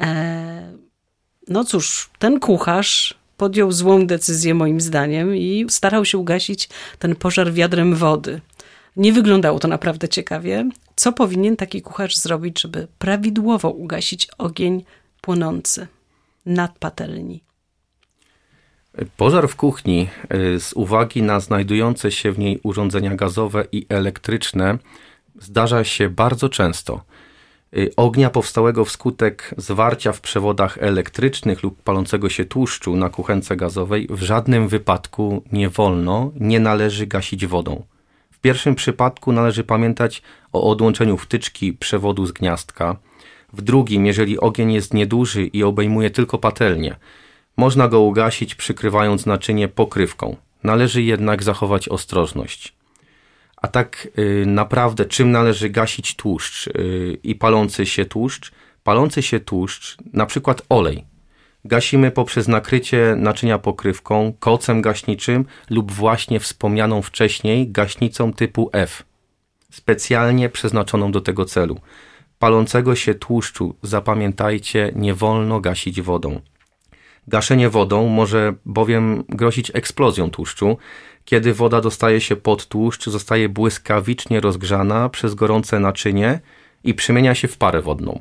E, 0.00 0.72
no 1.48 1.64
cóż, 1.64 2.10
ten 2.18 2.40
kucharz 2.40 3.14
podjął 3.36 3.72
złą 3.72 4.06
decyzję 4.06 4.54
moim 4.54 4.80
zdaniem 4.80 5.36
i 5.36 5.66
starał 5.68 6.04
się 6.04 6.18
ugasić 6.18 6.68
ten 6.98 7.16
pożar 7.16 7.52
wiadrem 7.52 7.94
wody. 7.94 8.40
Nie 8.96 9.12
wyglądało 9.12 9.58
to 9.58 9.68
naprawdę 9.68 10.08
ciekawie. 10.08 10.70
Co 10.96 11.12
powinien 11.12 11.56
taki 11.56 11.82
kucharz 11.82 12.16
zrobić, 12.16 12.60
żeby 12.60 12.88
prawidłowo 12.98 13.70
ugasić 13.70 14.28
ogień 14.38 14.84
płonący 15.20 15.86
nad 16.46 16.78
patelni? 16.78 17.42
Pożar 19.16 19.48
w 19.48 19.56
kuchni 19.56 20.08
y, 20.34 20.60
z 20.60 20.72
uwagi 20.72 21.22
na 21.22 21.40
znajdujące 21.40 22.12
się 22.12 22.32
w 22.32 22.38
niej 22.38 22.60
urządzenia 22.62 23.14
gazowe 23.14 23.64
i 23.72 23.86
elektryczne 23.88 24.78
zdarza 25.40 25.84
się 25.84 26.08
bardzo 26.08 26.48
często. 26.48 27.02
Y, 27.76 27.90
ognia 27.96 28.30
powstałego 28.30 28.84
wskutek 28.84 29.54
zwarcia 29.56 30.12
w 30.12 30.20
przewodach 30.20 30.78
elektrycznych 30.78 31.62
lub 31.62 31.82
palącego 31.82 32.28
się 32.28 32.44
tłuszczu 32.44 32.96
na 32.96 33.08
kuchence 33.08 33.56
gazowej 33.56 34.06
w 34.10 34.22
żadnym 34.22 34.68
wypadku 34.68 35.42
nie 35.52 35.68
wolno, 35.68 36.32
nie 36.40 36.60
należy 36.60 37.06
gasić 37.06 37.46
wodą. 37.46 37.82
Pierwszym 38.46 38.74
przypadku 38.74 39.32
należy 39.32 39.64
pamiętać 39.64 40.22
o 40.52 40.70
odłączeniu 40.70 41.16
wtyczki 41.16 41.72
przewodu 41.72 42.26
z 42.26 42.32
gniazdka. 42.32 42.96
W 43.52 43.62
drugim, 43.62 44.06
jeżeli 44.06 44.40
ogień 44.40 44.72
jest 44.72 44.94
nieduży 44.94 45.46
i 45.46 45.62
obejmuje 45.62 46.10
tylko 46.10 46.38
patelnię, 46.38 46.96
można 47.56 47.88
go 47.88 48.00
ugasić 48.00 48.54
przykrywając 48.54 49.26
naczynie 49.26 49.68
pokrywką. 49.68 50.36
Należy 50.62 51.02
jednak 51.02 51.42
zachować 51.42 51.88
ostrożność. 51.88 52.74
A 53.56 53.68
tak 53.68 54.08
y, 54.18 54.44
naprawdę, 54.46 55.04
czym 55.04 55.30
należy 55.30 55.70
gasić 55.70 56.16
tłuszcz 56.16 56.66
y, 56.66 57.18
i 57.22 57.34
palący 57.34 57.86
się 57.86 58.04
tłuszcz? 58.04 58.52
Palący 58.84 59.22
się 59.22 59.40
tłuszcz, 59.40 59.96
na 60.12 60.26
przykład 60.26 60.62
olej, 60.68 61.04
gasimy 61.66 62.10
poprzez 62.10 62.48
nakrycie 62.48 63.14
naczynia 63.16 63.58
pokrywką, 63.58 64.32
kocem 64.40 64.82
gaśniczym 64.82 65.44
lub 65.70 65.92
właśnie 65.92 66.40
wspomnianą 66.40 67.02
wcześniej 67.02 67.70
gaśnicą 67.70 68.32
typu 68.32 68.70
F, 68.72 69.04
specjalnie 69.70 70.48
przeznaczoną 70.48 71.12
do 71.12 71.20
tego 71.20 71.44
celu. 71.44 71.80
Palącego 72.38 72.94
się 72.94 73.14
tłuszczu, 73.14 73.74
zapamiętajcie, 73.82 74.92
nie 74.94 75.14
wolno 75.14 75.60
gasić 75.60 76.02
wodą. 76.02 76.40
Gaszenie 77.28 77.70
wodą 77.70 78.08
może 78.08 78.54
bowiem 78.64 79.24
grozić 79.28 79.70
eksplozją 79.74 80.30
tłuszczu. 80.30 80.76
Kiedy 81.24 81.54
woda 81.54 81.80
dostaje 81.80 82.20
się 82.20 82.36
pod 82.36 82.66
tłuszcz, 82.66 83.06
zostaje 83.06 83.48
błyskawicznie 83.48 84.40
rozgrzana 84.40 85.08
przez 85.08 85.34
gorące 85.34 85.80
naczynie 85.80 86.40
i 86.84 86.94
przemienia 86.94 87.34
się 87.34 87.48
w 87.48 87.56
parę 87.56 87.82
wodną, 87.82 88.20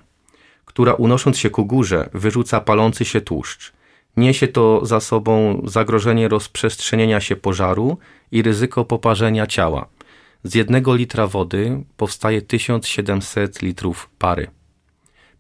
która 0.66 0.94
unosząc 0.94 1.38
się 1.38 1.50
ku 1.50 1.66
górze 1.66 2.10
wyrzuca 2.14 2.62
palący 2.62 3.06
się 3.06 3.22
tłuszcz. 3.22 3.74
Niesie 4.18 4.48
to 4.48 4.86
za 4.86 5.00
sobą 5.00 5.62
zagrożenie 5.66 6.28
rozprzestrzenienia 6.28 7.20
się 7.22 7.36
pożaru 7.36 7.98
i 8.32 8.42
ryzyko 8.42 8.86
poparzenia 8.86 9.48
ciała. 9.48 9.88
Z 10.44 10.56
jednego 10.56 10.96
litra 10.96 11.28
wody 11.28 11.84
powstaje 11.98 12.42
1700 12.42 13.62
litrów 13.62 14.10
pary. 14.20 14.48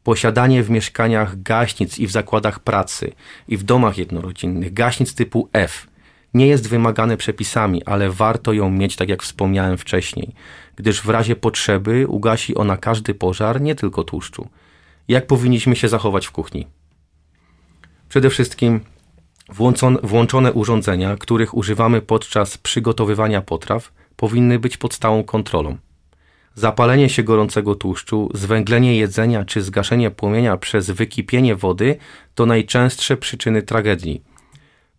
Posiadanie 0.03 0.63
w 0.63 0.69
mieszkaniach 0.69 1.41
gaśnic 1.41 1.99
i 1.99 2.07
w 2.07 2.11
zakładach 2.11 2.59
pracy 2.59 3.11
i 3.47 3.57
w 3.57 3.63
domach 3.63 3.97
jednorodzinnych 3.97 4.73
gaśnic 4.73 5.15
typu 5.15 5.49
F 5.53 5.87
nie 6.33 6.47
jest 6.47 6.69
wymagane 6.69 7.17
przepisami, 7.17 7.83
ale 7.83 8.09
warto 8.09 8.53
ją 8.53 8.69
mieć, 8.69 8.95
tak 8.95 9.09
jak 9.09 9.23
wspomniałem 9.23 9.77
wcześniej, 9.77 10.33
gdyż 10.75 11.01
w 11.01 11.09
razie 11.09 11.35
potrzeby 11.35 12.07
ugasi 12.07 12.55
ona 12.55 12.77
każdy 12.77 13.13
pożar, 13.13 13.61
nie 13.61 13.75
tylko 13.75 14.03
tłuszczu. 14.03 14.47
Jak 15.07 15.27
powinniśmy 15.27 15.75
się 15.75 15.89
zachować 15.89 16.27
w 16.27 16.31
kuchni? 16.31 16.67
Przede 18.09 18.29
wszystkim 18.29 18.79
włączone, 20.03 20.53
urządzenia, 20.53 21.17
których 21.17 21.57
używamy 21.57 22.01
podczas 22.01 22.57
przygotowywania 22.57 23.41
potraw, 23.41 23.91
powinny 24.15 24.59
być 24.59 24.77
pod 24.77 24.93
stałą 24.93 25.23
kontrolą. 25.23 25.77
Zapalenie 26.55 27.09
się 27.09 27.23
gorącego 27.23 27.75
tłuszczu, 27.75 28.29
zwęglenie 28.33 28.97
jedzenia 28.97 29.45
czy 29.45 29.61
zgaszenie 29.61 30.11
płomienia 30.11 30.57
przez 30.57 30.91
wykipienie 30.91 31.55
wody 31.55 31.97
to 32.35 32.45
najczęstsze 32.45 33.17
przyczyny 33.17 33.61
tragedii. 33.61 34.23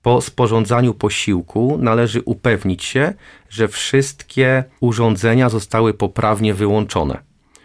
Po 0.02 0.20
sporządzaniu 0.20 0.94
posiłku 0.94 1.78
należy 1.80 2.22
upewnić 2.22 2.84
się, 2.84 3.14
że 3.48 3.68
wszystkie 3.68 4.64
urządzenia 4.80 5.48
zostały 5.48 5.94
poprawnie 5.94 6.54
wyłączone. 6.54 7.18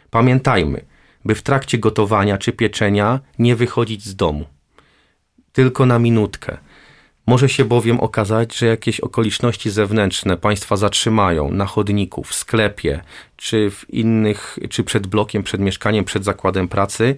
Pamiętajmy, 0.09 0.85
by 1.25 1.35
w 1.35 1.41
trakcie 1.41 1.77
gotowania 1.77 2.37
czy 2.37 2.53
pieczenia 2.53 3.19
nie 3.39 3.55
wychodzić 3.55 4.05
z 4.05 4.15
domu. 4.15 4.45
Tylko 5.51 5.85
na 5.85 5.99
minutkę– 5.99 6.57
może 7.27 7.49
się 7.49 7.65
bowiem 7.65 7.99
okazać, 7.99 8.57
że 8.57 8.65
jakieś 8.65 8.99
okoliczności 8.99 9.69
zewnętrzne 9.69 10.37
państwa 10.37 10.75
zatrzymają 10.75 11.51
na 11.51 11.65
chodniku, 11.65 12.23
w 12.23 12.33
sklepie, 12.33 13.01
czy 13.37 13.71
w 13.71 13.89
innych, 13.89 14.59
czy 14.69 14.83
przed 14.83 15.07
blokiem, 15.07 15.43
przed 15.43 15.61
mieszkaniem, 15.61 16.05
przed 16.05 16.23
zakładem 16.23 16.67
pracy 16.67 17.15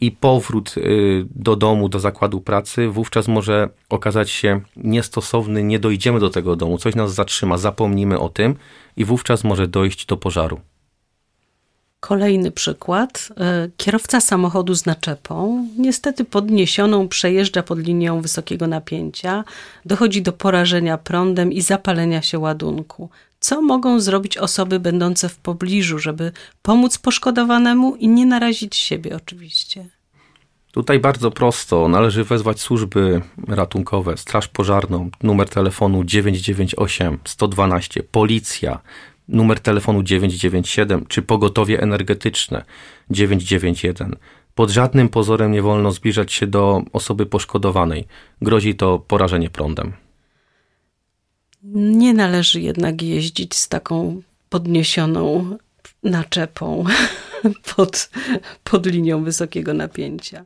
i 0.00 0.10
powrót 0.10 0.74
y, 0.76 1.26
do 1.30 1.56
domu, 1.56 1.88
do 1.88 2.00
zakładu 2.00 2.40
pracy 2.40 2.88
wówczas 2.88 3.28
może 3.28 3.68
okazać 3.88 4.30
się 4.30 4.60
niestosowny, 4.76 5.62
nie 5.62 5.78
dojdziemy 5.78 6.20
do 6.20 6.30
tego 6.30 6.56
domu, 6.56 6.78
coś 6.78 6.94
nas 6.94 7.14
zatrzyma, 7.14 7.58
zapomnimy 7.58 8.18
o 8.18 8.28
tym 8.28 8.56
i 8.96 9.04
wówczas 9.04 9.44
może 9.44 9.68
dojść 9.68 10.06
do 10.06 10.16
pożaru. 10.16 10.60
Kolejny 12.08 12.50
przykład. 12.50 13.28
E, 13.40 13.68
kierowca 13.76 14.20
samochodu 14.20 14.74
z 14.74 14.86
naczepą, 14.86 15.68
niestety 15.78 16.24
podniesioną, 16.24 17.08
przejeżdża 17.08 17.62
pod 17.62 17.78
linią 17.78 18.20
wysokiego 18.20 18.66
napięcia, 18.66 19.44
dochodzi 19.84 20.22
do 20.22 20.32
porażenia 20.32 20.98
prądem 20.98 21.52
i 21.52 21.62
zapalenia 21.62 22.22
się 22.22 22.38
ładunku. 22.38 23.10
Co 23.40 23.62
mogą 23.62 24.00
zrobić 24.00 24.38
osoby 24.38 24.80
będące 24.80 25.28
w 25.28 25.36
pobliżu, 25.36 25.98
żeby 25.98 26.32
pomóc 26.62 26.98
poszkodowanemu 26.98 27.96
i 27.96 28.08
nie 28.08 28.26
narazić 28.26 28.76
siebie 28.76 29.16
oczywiście? 29.16 29.86
Tutaj 30.72 30.98
bardzo 31.00 31.30
prosto. 31.30 31.88
Należy 31.88 32.24
wezwać 32.24 32.60
służby 32.60 33.22
ratunkowe, 33.48 34.16
Straż 34.16 34.48
Pożarną, 34.48 35.10
numer 35.22 35.48
telefonu 35.48 36.04
998 36.04 37.18
112, 37.24 38.02
policja, 38.02 38.80
numer 39.28 39.60
telefonu 39.60 40.02
997 40.02 41.06
czy 41.06 41.22
pogotowie 41.22 41.80
energetyczne 41.82 42.64
991. 43.10 44.16
Pod 44.54 44.70
żadnym 44.70 45.08
pozorem 45.08 45.52
nie 45.52 45.62
wolno 45.62 45.92
zbliżać 45.92 46.32
się 46.32 46.46
do 46.46 46.82
osoby 46.92 47.26
poszkodowanej. 47.26 48.06
Grozi 48.42 48.74
to 48.74 48.98
porażenie 48.98 49.50
prądem. 49.50 49.92
Nie 51.74 52.14
należy 52.14 52.60
jednak 52.60 53.02
jeździć 53.02 53.54
z 53.54 53.68
taką 53.68 54.22
podniesioną 54.48 55.56
naczepą 56.02 56.84
pod, 57.76 58.10
pod 58.64 58.86
linią 58.86 59.24
wysokiego 59.24 59.74
napięcia. 59.74 60.44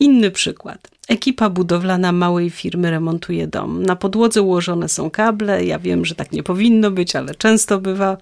Inny 0.00 0.30
przykład. 0.30 0.90
Ekipa 1.08 1.50
budowlana 1.50 2.12
małej 2.12 2.50
firmy 2.50 2.90
remontuje 2.90 3.46
dom. 3.46 3.82
Na 3.82 3.96
podłodze 3.96 4.42
ułożone 4.42 4.88
są 4.88 5.10
kable. 5.10 5.64
Ja 5.64 5.78
wiem, 5.78 6.04
że 6.04 6.14
tak 6.14 6.32
nie 6.32 6.42
powinno 6.42 6.90
być, 6.90 7.16
ale 7.16 7.34
często 7.34 7.78
bywa. 7.78 8.16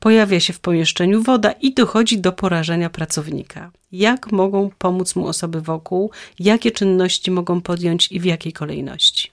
Pojawia 0.00 0.40
się 0.40 0.52
w 0.52 0.60
pomieszczeniu 0.60 1.22
woda 1.22 1.52
i 1.52 1.74
dochodzi 1.74 2.18
do 2.20 2.32
porażenia 2.32 2.90
pracownika. 2.90 3.70
Jak 3.92 4.32
mogą 4.32 4.70
pomóc 4.78 5.16
mu 5.16 5.26
osoby 5.26 5.60
wokół? 5.60 6.10
Jakie 6.38 6.70
czynności 6.70 7.30
mogą 7.30 7.60
podjąć 7.60 8.12
i 8.12 8.20
w 8.20 8.24
jakiej 8.24 8.52
kolejności? 8.52 9.30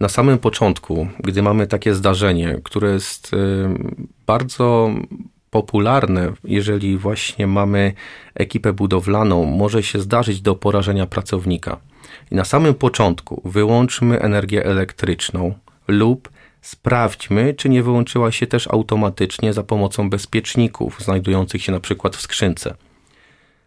Na 0.00 0.08
samym 0.08 0.38
początku, 0.38 1.08
gdy 1.20 1.42
mamy 1.42 1.66
takie 1.66 1.94
zdarzenie, 1.94 2.60
które 2.64 2.92
jest 2.92 3.34
y, 3.34 3.36
bardzo 4.26 4.90
popularne, 5.54 6.32
jeżeli 6.44 6.98
właśnie 6.98 7.46
mamy 7.46 7.92
ekipę 8.34 8.72
budowlaną, 8.72 9.44
może 9.44 9.82
się 9.82 10.00
zdarzyć 10.00 10.40
do 10.40 10.54
porażenia 10.54 11.06
pracownika. 11.06 11.76
I 12.30 12.34
na 12.34 12.44
samym 12.44 12.74
początku 12.74 13.42
wyłączmy 13.44 14.20
energię 14.20 14.64
elektryczną 14.64 15.54
lub 15.88 16.30
sprawdźmy, 16.62 17.54
czy 17.54 17.68
nie 17.68 17.82
wyłączyła 17.82 18.32
się 18.32 18.46
też 18.46 18.68
automatycznie 18.68 19.52
za 19.52 19.62
pomocą 19.62 20.10
bezpieczników 20.10 21.00
znajdujących 21.00 21.62
się 21.62 21.72
na 21.72 21.80
przykład 21.80 22.16
w 22.16 22.22
skrzynce. 22.22 22.74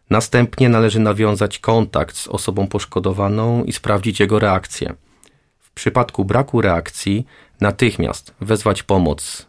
Następnie 0.10 0.70
należy 0.70 1.00
nawiązać 1.00 1.60
kontakt 1.60 2.16
z 2.16 2.28
osobą 2.28 2.68
poszkodowaną 2.68 3.64
i 3.64 3.74
sprawdzić 3.74 4.20
jego 4.20 4.40
reakcję. 4.40 4.94
W 5.60 5.72
przypadku 5.72 6.26
braku 6.26 6.62
reakcji 6.62 7.26
natychmiast 7.62 8.34
wezwać 8.42 8.84
pomoc 8.84 9.48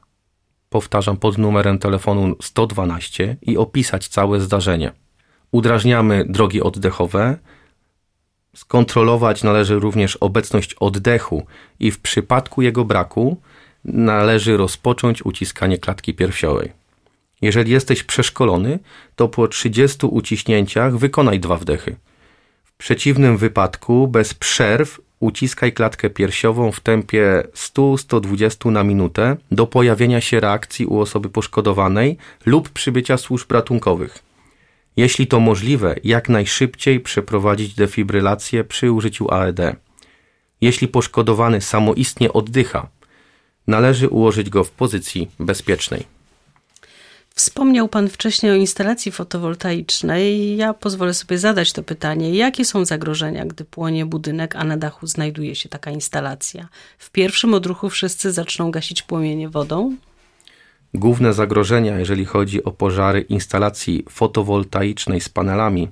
powtarzam 0.71 1.17
pod 1.17 1.39
numerem 1.39 1.79
telefonu 1.79 2.37
112 2.43 3.37
i 3.43 3.57
opisać 3.57 4.09
całe 4.09 4.41
zdarzenie. 4.41 4.93
Udrażniamy 5.51 6.25
drogi 6.29 6.63
oddechowe. 6.63 7.37
Skontrolować 8.57 9.43
należy 9.43 9.79
również 9.79 10.17
obecność 10.17 10.75
oddechu 10.75 11.47
i 11.81 11.91
w 11.91 12.01
przypadku 12.01 12.63
jego 12.63 12.85
braku 12.85 13.37
należy 13.85 14.57
rozpocząć 14.57 15.25
uciskanie 15.25 15.79
klatki 15.79 16.15
piersiowej. 16.15 16.73
Jeżeli 17.43 17.73
jesteś 17.73 18.03
przeszkolony, 18.03 18.79
to 19.17 19.29
po 19.29 19.49
30 19.49 20.07
uciśnięciach 20.07 20.97
wykonaj 20.97 21.41
dwa 21.41 21.57
wdechy. 21.57 21.97
W 22.65 22.73
przeciwnym 22.73 23.37
wypadku 23.37 24.09
bez 24.09 24.35
przerw 24.35 25.01
uciskaj 25.21 25.73
klatkę 25.73 26.11
piersiową 26.11 26.73
w 26.73 26.81
tempie 26.81 27.43
100-120 27.55 28.73
na 28.73 28.85
minutę 28.85 29.37
do 29.51 29.67
pojawienia 29.67 30.21
się 30.21 30.41
reakcji 30.41 30.87
u 30.87 31.01
osoby 31.01 31.29
poszkodowanej 31.29 32.17
lub 32.47 32.69
przybycia 32.69 33.17
służb 33.17 33.53
ratunkowych. 33.53 34.19
Jeśli 34.97 35.27
to 35.27 35.41
możliwe, 35.41 35.95
jak 36.05 36.29
najszybciej 36.29 37.01
przeprowadzić 37.01 37.75
defibrylację 37.75 38.65
przy 38.65 38.93
użyciu 38.93 39.31
AED. 39.31 39.61
Jeśli 40.61 40.89
poszkodowany 40.89 41.61
samoistnie 41.61 42.33
oddycha, 42.33 42.89
należy 43.67 44.09
ułożyć 44.09 44.51
go 44.51 44.65
w 44.65 44.71
pozycji 44.71 45.31
bezpiecznej. 45.41 46.18
Wspomniał 47.39 47.89
Pan 47.89 48.09
wcześniej 48.09 48.53
o 48.53 48.55
instalacji 48.55 49.13
fotowoltaicznej. 49.13 50.57
Ja 50.57 50.75
pozwolę 50.75 51.15
sobie 51.15 51.39
zadać 51.39 51.73
to 51.73 51.83
pytanie. 51.83 52.35
Jakie 52.35 52.65
są 52.65 52.85
zagrożenia, 52.85 53.45
gdy 53.45 53.65
płonie 53.65 54.07
budynek, 54.07 54.57
a 54.57 54.65
na 54.65 54.77
dachu 54.77 55.07
znajduje 55.07 55.55
się 55.55 55.69
taka 55.69 55.91
instalacja? 55.91 56.69
W 56.99 57.11
pierwszym 57.11 57.55
odruchu 57.55 57.89
wszyscy 57.89 58.33
zaczną 58.33 58.71
gasić 58.71 59.03
płomienie 59.03 59.49
wodą? 59.49 59.97
Główne 60.95 61.33
zagrożenia, 61.33 61.99
jeżeli 61.99 62.25
chodzi 62.25 62.65
o 62.65 62.71
pożary 62.71 63.21
instalacji 63.21 64.05
fotowoltaicznej 64.11 65.21
z 65.21 65.29
panelami, 65.29 65.89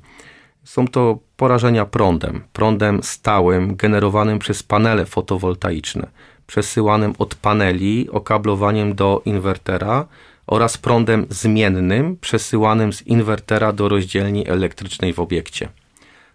są 0.65 0.89
to 0.89 1.19
porażenia 1.37 1.85
prądem, 1.85 2.45
prądem 2.53 3.03
stałym 3.03 3.77
generowanym 3.77 4.39
przez 4.39 4.63
panele 4.63 5.07
fotowoltaiczne. 5.07 6.07
przesyłanym 6.47 7.15
od 7.19 7.35
paneli 7.35 8.11
okablowaniem 8.11 8.95
do 8.95 9.23
inwertera 9.25 10.07
oraz 10.47 10.79
prądem 10.79 11.27
zmiennym 11.31 12.17
przesyłanym 12.21 12.93
z 12.93 13.07
inwertera 13.07 13.73
do 13.73 13.89
rozdzielni 13.89 14.49
elektrycznej 14.49 15.13
w 15.13 15.21
obiekcie. 15.21 15.69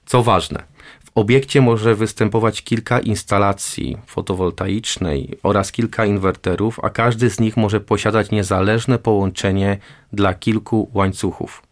Co 0.05 0.23
ważne, 0.23 0.63
w 1.05 1.11
obiekcie 1.15 1.61
może 1.61 1.95
występować 1.95 2.61
kilka 2.61 2.99
instalacji 2.99 3.97
fotowoltaicznej 4.05 5.37
oraz 5.43 5.71
kilka 5.71 6.05
inwerterów, 6.05 6.79
a 6.83 6.89
każdy 6.89 7.29
z 7.29 7.39
nich 7.39 7.57
może 7.57 7.79
posiadać 7.79 8.31
niezależne 8.31 8.99
połączenie 8.99 9.77
dla 10.13 10.33
kilku 10.33 10.89
łańcuchów. 10.93 11.63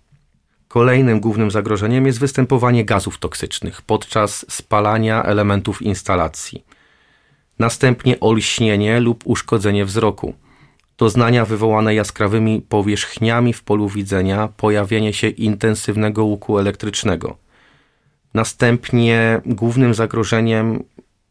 Kolejnym 0.67 1.19
głównym 1.19 1.51
zagrożeniem 1.51 2.05
jest 2.05 2.19
występowanie 2.19 2.85
gazów 2.85 3.17
toksycznych 3.17 3.81
podczas 3.81 4.45
spalania 4.49 5.23
elementów 5.23 5.81
instalacji. 5.81 6.63
Następnie 7.59 8.19
olśnienie 8.19 8.99
lub 8.99 9.21
uszkodzenie 9.25 9.85
wzroku. 9.85 10.33
Doznania 10.99 11.45
wywołane 11.45 11.95
jaskrawymi 11.95 12.61
powierzchniami 12.61 13.53
w 13.53 13.63
polu 13.63 13.89
widzenia, 13.89 14.49
pojawienie 14.57 15.13
się 15.13 15.27
intensywnego 15.27 16.25
łuku 16.25 16.59
elektrycznego. 16.59 17.37
Następnie 18.33 19.41
głównym 19.45 19.93
zagrożeniem 19.93 20.83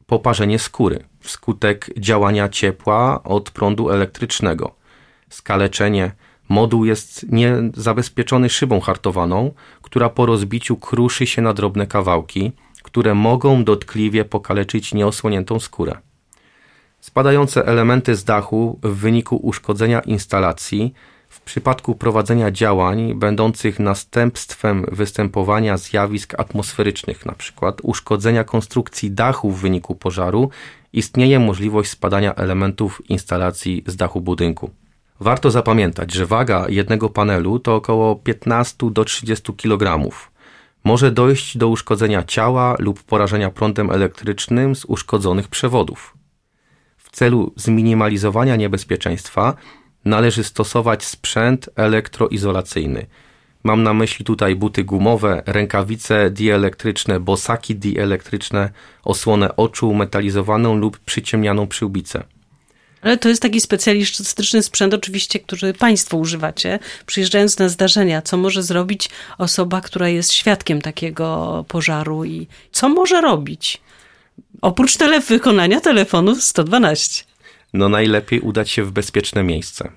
poparzenie 0.07 0.59
skóry 0.59 1.04
wskutek 1.20 1.90
działania 1.98 2.48
ciepła 2.48 3.22
od 3.22 3.50
prądu 3.50 3.90
elektrycznego. 3.90 4.74
Skaleczenie, 5.31 6.12
Moduł 6.48 6.85
jest 6.85 7.26
niezabezpieczony 7.33 8.48
szybą 8.48 8.81
hartowaną, 8.81 9.52
która 9.83 10.09
po 10.09 10.26
rozbiciu 10.26 10.76
kruszy 10.76 11.26
się 11.26 11.42
na 11.42 11.54
drobne 11.54 11.87
kawałki, 11.87 12.52
które 12.83 13.14
mogą 13.14 13.64
dotkliwie 13.64 14.24
pokaleczyć 14.24 14.94
nieosłoniętą 14.94 15.61
skórę. 15.61 15.96
Spadające 17.00 17.66
elementy 17.66 18.16
z 18.16 18.24
dachu 18.24 18.78
w 18.82 18.96
wyniku 18.96 19.37
uszkodzenia 19.37 20.00
instalacji 20.00 20.94
w 21.28 21.40
przypadku 21.40 21.94
prowadzenia 21.94 22.50
działań 22.50 23.14
będących 23.14 23.78
następstwem 23.78 24.87
występowania 24.92 25.76
zjawisk 25.76 26.40
atmosferycznych, 26.40 27.26
np. 27.26 27.72
uszkodzenia 27.82 28.44
konstrukcji 28.44 29.11
dachu 29.11 29.50
w 29.50 29.61
wyniku 29.61 29.94
pożaru, 29.94 30.50
istnieje 30.92 31.38
możliwość 31.38 31.90
spadania 31.90 32.34
elementów 32.34 33.11
instalacji 33.11 33.84
z 33.87 33.96
dachu 33.96 34.20
budynku. 34.20 34.70
Warto 35.20 35.50
zapamiętać, 35.50 36.14
że 36.14 36.26
waga 36.26 36.66
jednego 36.68 37.11
panelu 37.11 37.58
to 37.58 37.74
około 37.74 38.16
15 38.16 38.90
do 38.90 39.04
30 39.04 39.52
kg. 39.56 40.08
Może 40.84 41.11
dojść 41.11 41.58
do 41.58 41.68
uszkodzenia 41.68 42.22
ciała 42.22 42.76
lub 42.78 43.02
porażenia 43.02 43.50
prądem 43.50 43.90
elektrycznym 43.90 44.76
z 44.76 44.84
uszkodzonych 44.84 45.48
przewodów. 45.48 46.17
W 47.12 47.16
celu 47.16 47.53
zminimalizowania 47.57 48.57
niebezpieczeństwa 48.57 49.57
należy 50.05 50.44
stosować 50.44 51.05
sprzęt 51.05 51.71
elektroizolacyjny. 51.77 53.07
Mam 53.64 53.83
na 53.83 53.94
myśli 53.94 54.25
tutaj 54.25 54.57
buty 54.57 54.85
gumowe, 54.85 55.42
rękawice 55.47 56.31
dielektryczne, 56.31 57.21
bosaki 57.21 57.75
dielektryczne, 57.75 58.71
osłonę 59.05 59.57
oczu, 59.57 59.94
metalizowaną 59.94 60.77
lub 60.77 60.99
przyciemnianą 60.99 61.66
przyłbicę. 61.66 62.25
Ale 63.03 63.18
to 63.18 63.29
jest 63.29 63.42
taki 63.42 63.61
specjalistyczny 63.61 64.62
sprzęt, 64.62 64.94
oczywiście, 64.94 65.38
który 65.38 65.75
Państwo 65.75 66.16
używacie, 66.16 66.79
przyjeżdżając 67.07 67.59
na 67.59 67.68
zdarzenia. 67.68 68.23
Co 68.23 68.37
może 68.37 68.62
zrobić 68.62 69.11
osoba, 69.38 69.81
która 69.81 70.09
jest 70.09 70.33
świadkiem 70.33 70.83
takiego 70.83 71.64
pożaru 71.68 72.25
i 72.25 72.47
co 72.73 72.88
może 72.88 73.21
robić? 73.21 73.81
Oprócz 74.62 74.96
tele 74.96 75.20
wykonania 75.20 75.81
telefonu 75.81 76.37
112. 76.37 77.24
No 77.72 77.88
najlepiej 77.88 78.40
udać 78.40 78.70
się 78.70 78.85
w 78.85 78.92
bezpieczne 78.92 79.42
miejsce. 79.42 79.90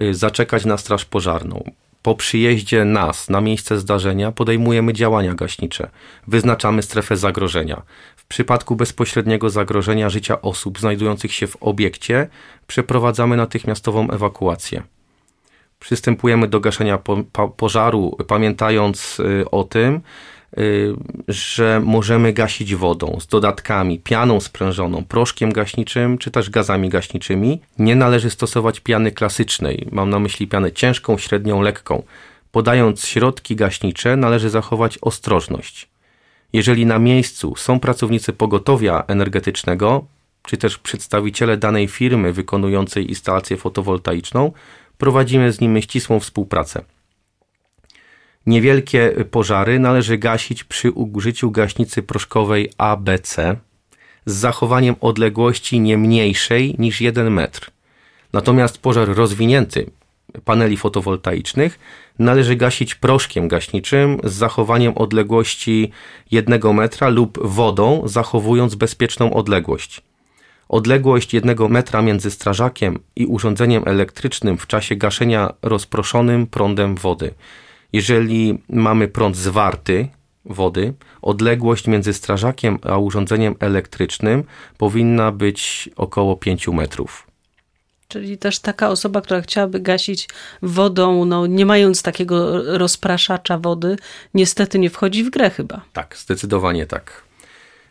Y, 0.00 0.14
zaczekać 0.14 0.64
na 0.64 0.78
straż 0.78 1.04
pożarną. 1.04 1.70
Po 2.02 2.14
przyjeździe 2.14 2.84
nas 2.84 3.30
na 3.30 3.40
miejsce 3.40 3.78
zdarzenia 3.78 4.32
podejmujemy 4.32 4.92
działania 4.92 5.34
gaśnicze. 5.34 5.90
Wyznaczamy 6.26 6.82
strefę 6.82 7.16
zagrożenia. 7.16 7.82
W 8.16 8.24
przypadku 8.24 8.76
bezpośredniego 8.76 9.50
zagrożenia 9.50 10.10
życia 10.10 10.42
osób 10.42 10.78
znajdujących 10.78 11.32
się 11.32 11.46
w 11.46 11.56
obiekcie 11.60 12.28
przeprowadzamy 12.66 13.36
natychmiastową 13.36 14.10
ewakuację. 14.10 14.82
Przystępujemy 15.78 16.48
do 16.48 16.60
gaszenia 16.60 16.98
po, 16.98 17.24
po, 17.32 17.48
pożaru, 17.48 18.16
pamiętając 18.28 19.20
y, 19.20 19.50
o 19.50 19.64
tym, 19.64 20.00
że 21.28 21.80
możemy 21.84 22.32
gasić 22.32 22.74
wodą 22.74 23.18
z 23.20 23.26
dodatkami, 23.26 23.98
pianą 23.98 24.40
sprężoną, 24.40 25.04
proszkiem 25.04 25.52
gaśniczym 25.52 26.18
czy 26.18 26.30
też 26.30 26.50
gazami 26.50 26.88
gaśniczymi. 26.88 27.60
Nie 27.78 27.96
należy 27.96 28.30
stosować 28.30 28.80
piany 28.80 29.10
klasycznej, 29.10 29.88
mam 29.92 30.10
na 30.10 30.18
myśli 30.18 30.46
pianę 30.46 30.72
ciężką, 30.72 31.18
średnią, 31.18 31.60
lekką. 31.60 32.02
Podając 32.52 33.06
środki 33.06 33.56
gaśnicze, 33.56 34.16
należy 34.16 34.50
zachować 34.50 34.98
ostrożność. 35.00 35.88
Jeżeli 36.52 36.86
na 36.86 36.98
miejscu 36.98 37.56
są 37.56 37.80
pracownicy 37.80 38.32
pogotowia 38.32 39.04
energetycznego, 39.08 40.04
czy 40.42 40.56
też 40.56 40.78
przedstawiciele 40.78 41.56
danej 41.56 41.88
firmy 41.88 42.32
wykonującej 42.32 43.08
instalację 43.08 43.56
fotowoltaiczną, 43.56 44.52
prowadzimy 44.98 45.52
z 45.52 45.60
nimi 45.60 45.82
ścisłą 45.82 46.20
współpracę. 46.20 46.84
Niewielkie 48.46 49.24
pożary 49.30 49.78
należy 49.78 50.18
gasić 50.18 50.64
przy 50.64 50.90
użyciu 50.90 51.50
gaśnicy 51.50 52.02
proszkowej 52.02 52.70
ABC 52.78 53.56
z 54.26 54.34
zachowaniem 54.34 54.94
odległości 55.00 55.80
nie 55.80 55.98
mniejszej 55.98 56.74
niż 56.78 57.00
1 57.00 57.32
metr. 57.32 57.70
Natomiast 58.32 58.78
pożar 58.78 59.08
rozwinięty 59.08 59.90
paneli 60.44 60.76
fotowoltaicznych 60.76 61.78
należy 62.18 62.56
gasić 62.56 62.94
proszkiem 62.94 63.48
gaśniczym 63.48 64.18
z 64.24 64.32
zachowaniem 64.32 64.92
odległości 64.96 65.90
1 66.30 66.74
metra 66.74 67.08
lub 67.08 67.38
wodą, 67.42 68.02
zachowując 68.04 68.74
bezpieczną 68.74 69.34
odległość. 69.34 70.02
Odległość 70.68 71.34
1 71.34 71.56
metra 71.68 72.02
między 72.02 72.30
strażakiem 72.30 72.98
i 73.16 73.26
urządzeniem 73.26 73.82
elektrycznym 73.86 74.58
w 74.58 74.66
czasie 74.66 74.96
gaszenia 74.96 75.52
rozproszonym 75.62 76.46
prądem 76.46 76.94
wody. 76.94 77.34
Jeżeli 77.92 78.58
mamy 78.68 79.08
prąd 79.08 79.36
zwarty 79.36 80.08
wody, 80.44 80.94
odległość 81.22 81.86
między 81.86 82.12
strażakiem 82.12 82.78
a 82.82 82.98
urządzeniem 82.98 83.54
elektrycznym 83.60 84.44
powinna 84.78 85.32
być 85.32 85.90
około 85.96 86.36
5 86.36 86.68
metrów. 86.68 87.26
Czyli 88.08 88.38
też 88.38 88.58
taka 88.58 88.88
osoba, 88.88 89.20
która 89.20 89.40
chciałaby 89.40 89.80
gasić 89.80 90.28
wodą, 90.62 91.24
no 91.24 91.46
nie 91.46 91.66
mając 91.66 92.02
takiego 92.02 92.62
rozpraszacza 92.78 93.58
wody, 93.58 93.96
niestety 94.34 94.78
nie 94.78 94.90
wchodzi 94.90 95.24
w 95.24 95.30
grę 95.30 95.50
chyba. 95.50 95.80
Tak, 95.92 96.16
zdecydowanie 96.16 96.86
tak. 96.86 97.22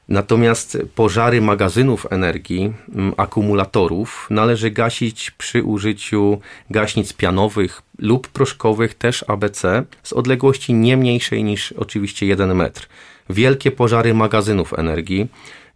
Natomiast 0.10 0.78
pożary 0.96 1.42
magazynów 1.42 2.08
energii, 2.10 2.74
akumulatorów 3.18 4.28
należy 4.30 4.72
gasić 4.72 5.32
przy 5.32 5.64
użyciu 5.64 6.40
gaśnic 6.70 7.14
pianowych 7.14 7.82
lub 8.00 8.28
proszkowych, 8.28 8.94
też 8.94 9.26
ABC, 9.28 9.84
z 10.04 10.14
odległości 10.14 10.74
nie 10.74 10.98
mniejszej 10.98 11.44
niż 11.44 11.72
oczywiście 11.72 12.26
1 12.26 12.56
metr. 12.56 12.88
Wielkie 13.30 13.72
pożary 13.72 14.14
magazynów 14.14 14.80
energii 14.80 15.28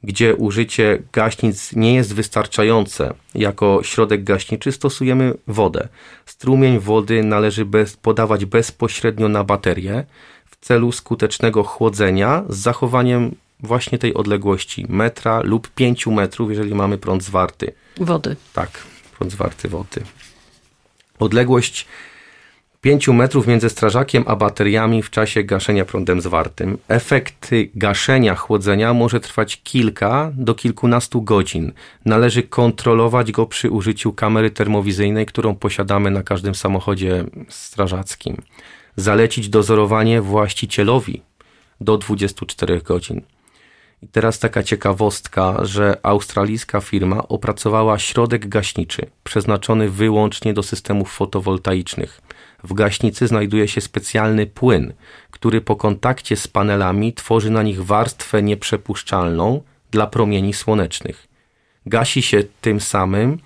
gdzie 0.05 0.35
użycie 0.35 0.99
gaśnic 1.13 1.73
nie 1.73 1.95
jest 1.95 2.13
wystarczające 2.13 3.13
jako 3.35 3.79
środek 3.83 4.23
gaśniczy, 4.23 4.71
stosujemy 4.71 5.33
wodę. 5.47 5.87
Strumień 6.25 6.79
wody 6.79 7.23
należy 7.23 7.65
bez, 7.65 7.97
podawać 7.97 8.45
bezpośrednio 8.45 9.29
na 9.29 9.43
baterię 9.43 10.03
w 10.45 10.65
celu 10.65 10.91
skutecznego 10.91 11.63
chłodzenia 11.63 12.43
z 12.49 12.57
zachowaniem 12.57 13.35
właśnie 13.65 13.97
tej 13.97 14.13
odległości 14.13 14.85
metra 14.89 15.41
lub 15.43 15.69
5 15.69 16.07
metrów, 16.07 16.49
jeżeli 16.49 16.75
mamy 16.75 16.97
prąd 16.97 17.23
zwarty. 17.23 17.73
Wody. 17.97 18.35
Tak, 18.53 18.69
prąd 19.17 19.31
zwarty 19.31 19.69
wody. 19.69 20.01
Odległość 21.19 21.87
5 22.85 23.07
metrów 23.07 23.47
między 23.47 23.69
strażakiem 23.69 24.23
a 24.27 24.35
bateriami 24.35 25.03
w 25.03 25.09
czasie 25.09 25.43
gaszenia 25.43 25.85
prądem 25.85 26.21
zwartym. 26.21 26.77
Efekt 26.87 27.49
gaszenia 27.75 28.35
chłodzenia 28.35 28.93
może 28.93 29.19
trwać 29.19 29.61
kilka 29.63 30.31
do 30.33 30.55
kilkunastu 30.55 31.21
godzin. 31.21 31.71
Należy 32.05 32.43
kontrolować 32.43 33.31
go 33.31 33.45
przy 33.45 33.69
użyciu 33.69 34.13
kamery 34.13 34.51
termowizyjnej, 34.51 35.25
którą 35.25 35.55
posiadamy 35.55 36.11
na 36.11 36.23
każdym 36.23 36.55
samochodzie 36.55 37.25
strażackim. 37.49 38.37
Zalecić 38.95 39.49
dozorowanie 39.49 40.21
właścicielowi 40.21 41.21
do 41.81 41.97
24 41.97 42.81
godzin. 42.81 43.21
I 44.05 44.07
teraz 44.07 44.39
taka 44.39 44.63
ciekawostka, 44.63 45.65
że 45.65 45.97
australijska 46.03 46.81
firma 46.81 47.27
opracowała 47.27 47.99
środek 47.99 48.47
gaśniczy 48.47 49.05
przeznaczony 49.23 49.89
wyłącznie 49.89 50.53
do 50.53 50.63
systemów 50.63 51.11
fotowoltaicznych. 51.11 52.21
W 52.63 52.73
gaśnicy 52.73 53.27
znajduje 53.27 53.67
się 53.67 53.81
specjalny 53.81 54.47
płyn, 54.47 54.93
który 55.31 55.61
po 55.61 55.75
kontakcie 55.75 56.35
z 56.35 56.47
panelami 56.47 57.13
tworzy 57.13 57.49
na 57.49 57.63
nich 57.63 57.85
warstwę 57.85 58.43
nieprzepuszczalną 58.43 59.61
dla 59.91 60.07
promieni 60.07 60.53
słonecznych. 60.53 61.27
Gasi 61.85 62.21
się 62.21 62.43
tym 62.61 62.79
samym, 62.79 63.37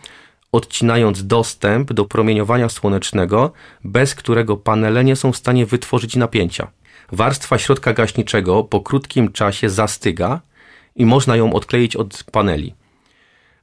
odcinając 0.52 1.28
dostęp 1.28 1.94
do 1.94 2.06
promieniowania 2.06 2.70
słonecznego, 2.70 3.52
bez 3.84 4.16
którego 4.16 4.58
panele 4.58 5.04
nie 5.04 5.16
są 5.16 5.32
w 5.32 5.38
stanie 5.38 5.66
wytworzyć 5.66 6.16
napięcia. 6.16 6.68
Warstwa 7.12 7.58
środka 7.58 7.94
gaśniczego 7.94 8.64
po 8.64 8.82
krótkim 8.82 9.32
czasie 9.32 9.70
zastyga 9.70 10.42
i 11.00 11.06
można 11.06 11.36
ją 11.36 11.54
odkleić 11.54 11.96
od 11.96 12.24
paneli. 12.32 12.76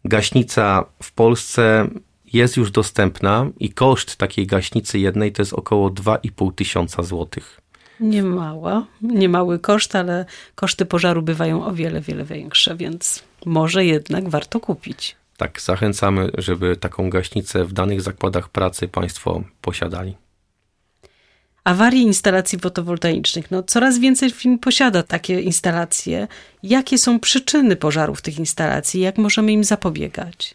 Gaśnica 0.04 0.84
w 1.02 1.12
Polsce 1.12 1.88
jest 2.32 2.56
już 2.56 2.70
dostępna 2.70 3.50
i 3.60 3.72
koszt 3.72 4.16
takiej 4.16 4.46
gaśnicy 4.46 4.98
jednej 4.98 5.32
to 5.32 5.42
jest 5.42 5.52
około 5.52 5.90
2,5 5.90 6.54
tysiąca 6.54 7.02
złotych. 7.02 7.60
Nie 8.00 8.22
mała, 8.22 8.86
nie 9.02 9.28
mały 9.28 9.58
koszt, 9.58 9.96
ale 9.96 10.24
koszty 10.54 10.86
pożaru 10.86 11.22
bywają 11.22 11.64
o 11.64 11.72
wiele, 11.72 12.00
wiele 12.00 12.24
większe, 12.24 12.76
więc 12.76 13.22
może 13.46 13.84
jednak 13.84 14.28
warto 14.28 14.60
kupić. 14.60 15.16
Tak, 15.36 15.60
zachęcamy, 15.60 16.30
żeby 16.38 16.76
taką 16.76 17.10
gaśnicę 17.10 17.64
w 17.64 17.72
danych 17.72 18.02
zakładach 18.02 18.48
pracy 18.48 18.88
Państwo 18.88 19.42
posiadali. 19.60 20.16
Awarie 21.66 22.02
instalacji 22.02 22.58
fotowoltaicznych. 22.58 23.50
No, 23.50 23.62
coraz 23.62 23.98
więcej 23.98 24.30
firm 24.30 24.58
posiada 24.58 25.02
takie 25.02 25.40
instalacje. 25.40 26.28
Jakie 26.62 26.98
są 26.98 27.20
przyczyny 27.20 27.76
pożarów 27.76 28.22
tych 28.22 28.38
instalacji? 28.38 29.00
Jak 29.00 29.18
możemy 29.18 29.52
im 29.52 29.64
zapobiegać? 29.64 30.54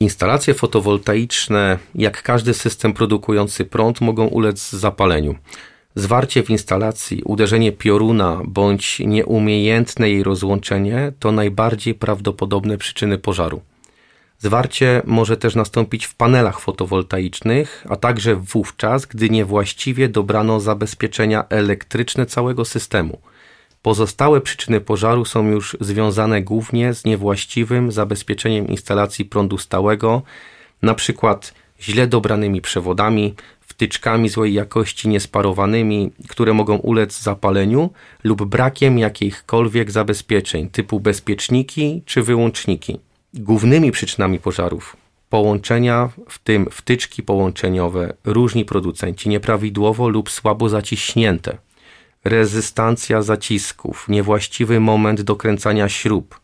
Instalacje 0.00 0.54
fotowoltaiczne, 0.54 1.78
jak 1.94 2.22
każdy 2.22 2.54
system 2.54 2.92
produkujący 2.92 3.64
prąd, 3.64 4.00
mogą 4.00 4.26
ulec 4.26 4.70
zapaleniu. 4.70 5.34
Zwarcie 5.94 6.42
w 6.42 6.50
instalacji, 6.50 7.22
uderzenie 7.22 7.72
pioruna 7.72 8.40
bądź 8.44 8.98
nieumiejętne 9.00 10.10
jej 10.10 10.22
rozłączenie 10.22 11.12
to 11.18 11.32
najbardziej 11.32 11.94
prawdopodobne 11.94 12.78
przyczyny 12.78 13.18
pożaru. 13.18 13.60
Zwarcie 14.38 15.02
może 15.04 15.36
też 15.36 15.54
nastąpić 15.54 16.06
w 16.06 16.14
panelach 16.14 16.60
fotowoltaicznych, 16.60 17.86
a 17.88 17.96
także 17.96 18.36
wówczas, 18.36 19.06
gdy 19.06 19.30
niewłaściwie 19.30 20.08
dobrano 20.08 20.60
zabezpieczenia 20.60 21.44
elektryczne 21.48 22.26
całego 22.26 22.64
systemu. 22.64 23.18
Pozostałe 23.82 24.40
przyczyny 24.40 24.80
pożaru 24.80 25.24
są 25.24 25.48
już 25.48 25.76
związane 25.80 26.42
głównie 26.42 26.94
z 26.94 27.04
niewłaściwym 27.04 27.92
zabezpieczeniem 27.92 28.68
instalacji 28.68 29.24
prądu 29.24 29.58
stałego, 29.58 30.22
np. 30.82 31.34
źle 31.80 32.06
dobranymi 32.06 32.60
przewodami, 32.60 33.34
wtyczkami 33.60 34.28
złej 34.28 34.54
jakości 34.54 35.08
niesparowanymi, 35.08 36.10
które 36.28 36.54
mogą 36.54 36.76
ulec 36.76 37.22
zapaleniu 37.22 37.90
lub 38.24 38.44
brakiem 38.44 38.98
jakichkolwiek 38.98 39.90
zabezpieczeń 39.90 40.70
typu 40.70 41.00
bezpieczniki 41.00 42.02
czy 42.06 42.22
wyłączniki. 42.22 43.05
Głównymi 43.38 43.92
przyczynami 43.92 44.38
pożarów 44.38 44.96
połączenia, 45.28 46.08
w 46.28 46.38
tym 46.38 46.68
wtyczki 46.70 47.22
połączeniowe, 47.22 48.12
różni 48.24 48.64
producenci 48.64 49.28
nieprawidłowo 49.28 50.08
lub 50.08 50.30
słabo 50.30 50.68
zaciśnięte, 50.68 51.58
rezystancja 52.24 53.22
zacisków, 53.22 54.06
niewłaściwy 54.08 54.80
moment 54.80 55.22
dokręcania 55.22 55.88
śrub, 55.88 56.40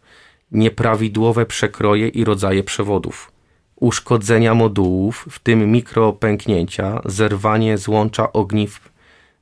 nieprawidłowe 0.51 1.47
przekroje 1.47 2.09
i 2.09 2.25
rodzaje 2.25 2.63
przewodów, 2.63 3.33
uszkodzenia 3.77 4.55
modułów, 4.55 5.27
w 5.31 5.39
tym 5.39 5.73
mikropęknięcia, 5.73 7.01
zerwanie 7.05 7.79
złącza 7.79 8.33
ogniw, 8.33 8.93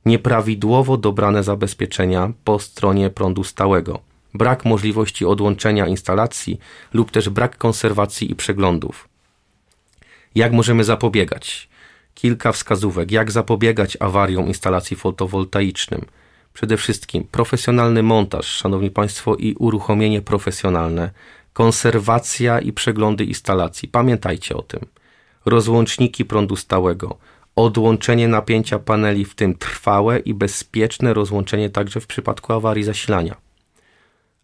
nieprawidłowo 0.05 0.97
dobrane 0.97 1.43
zabezpieczenia 1.43 2.31
po 2.43 2.59
stronie 2.59 3.09
prądu 3.09 3.43
stałego, 3.43 4.10
brak 4.33 4.65
możliwości 4.65 5.25
odłączenia 5.25 5.87
instalacji 5.87 6.59
lub 6.93 7.11
też 7.11 7.29
brak 7.29 7.57
konserwacji 7.57 8.31
i 8.31 8.35
przeglądów. 8.35 9.09
Jak 10.35 10.51
możemy 10.51 10.83
zapobiegać? 10.83 11.69
Kilka 12.13 12.51
wskazówek, 12.51 13.11
jak 13.11 13.31
zapobiegać 13.31 13.97
awariom 13.99 14.47
instalacji 14.47 14.97
fotowoltaicznym. 14.97 16.05
Przede 16.53 16.77
wszystkim 16.77 17.23
profesjonalny 17.31 18.03
montaż, 18.03 18.45
szanowni 18.45 18.91
państwo, 18.91 19.35
i 19.35 19.55
uruchomienie 19.59 20.21
profesjonalne 20.21 21.11
konserwacja 21.53 22.59
i 22.59 22.73
przeglądy 22.73 23.25
instalacji. 23.25 23.89
Pamiętajcie 23.89 24.55
o 24.55 24.61
tym. 24.61 24.79
Rozłączniki 25.45 26.25
prądu 26.25 26.55
stałego, 26.55 27.17
odłączenie 27.55 28.27
napięcia 28.27 28.79
paneli, 28.79 29.25
w 29.25 29.35
tym 29.35 29.57
trwałe 29.57 30.19
i 30.19 30.33
bezpieczne 30.33 31.13
rozłączenie 31.13 31.69
także 31.69 31.99
w 31.99 32.07
przypadku 32.07 32.53
awarii 32.53 32.83
zasilania. 32.83 33.35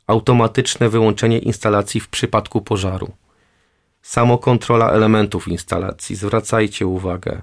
Automatyczne 0.08 0.90
wyłączenie 0.90 1.40
instalacji 1.40 2.02
w 2.02 2.08
przypadku 2.08 2.62
pożaru. 2.62 3.12
Samokontrola 4.02 4.92
elementów 4.92 5.48
instalacji. 5.48 6.16
Zwracajcie 6.16 6.88
uwagę. 6.88 7.42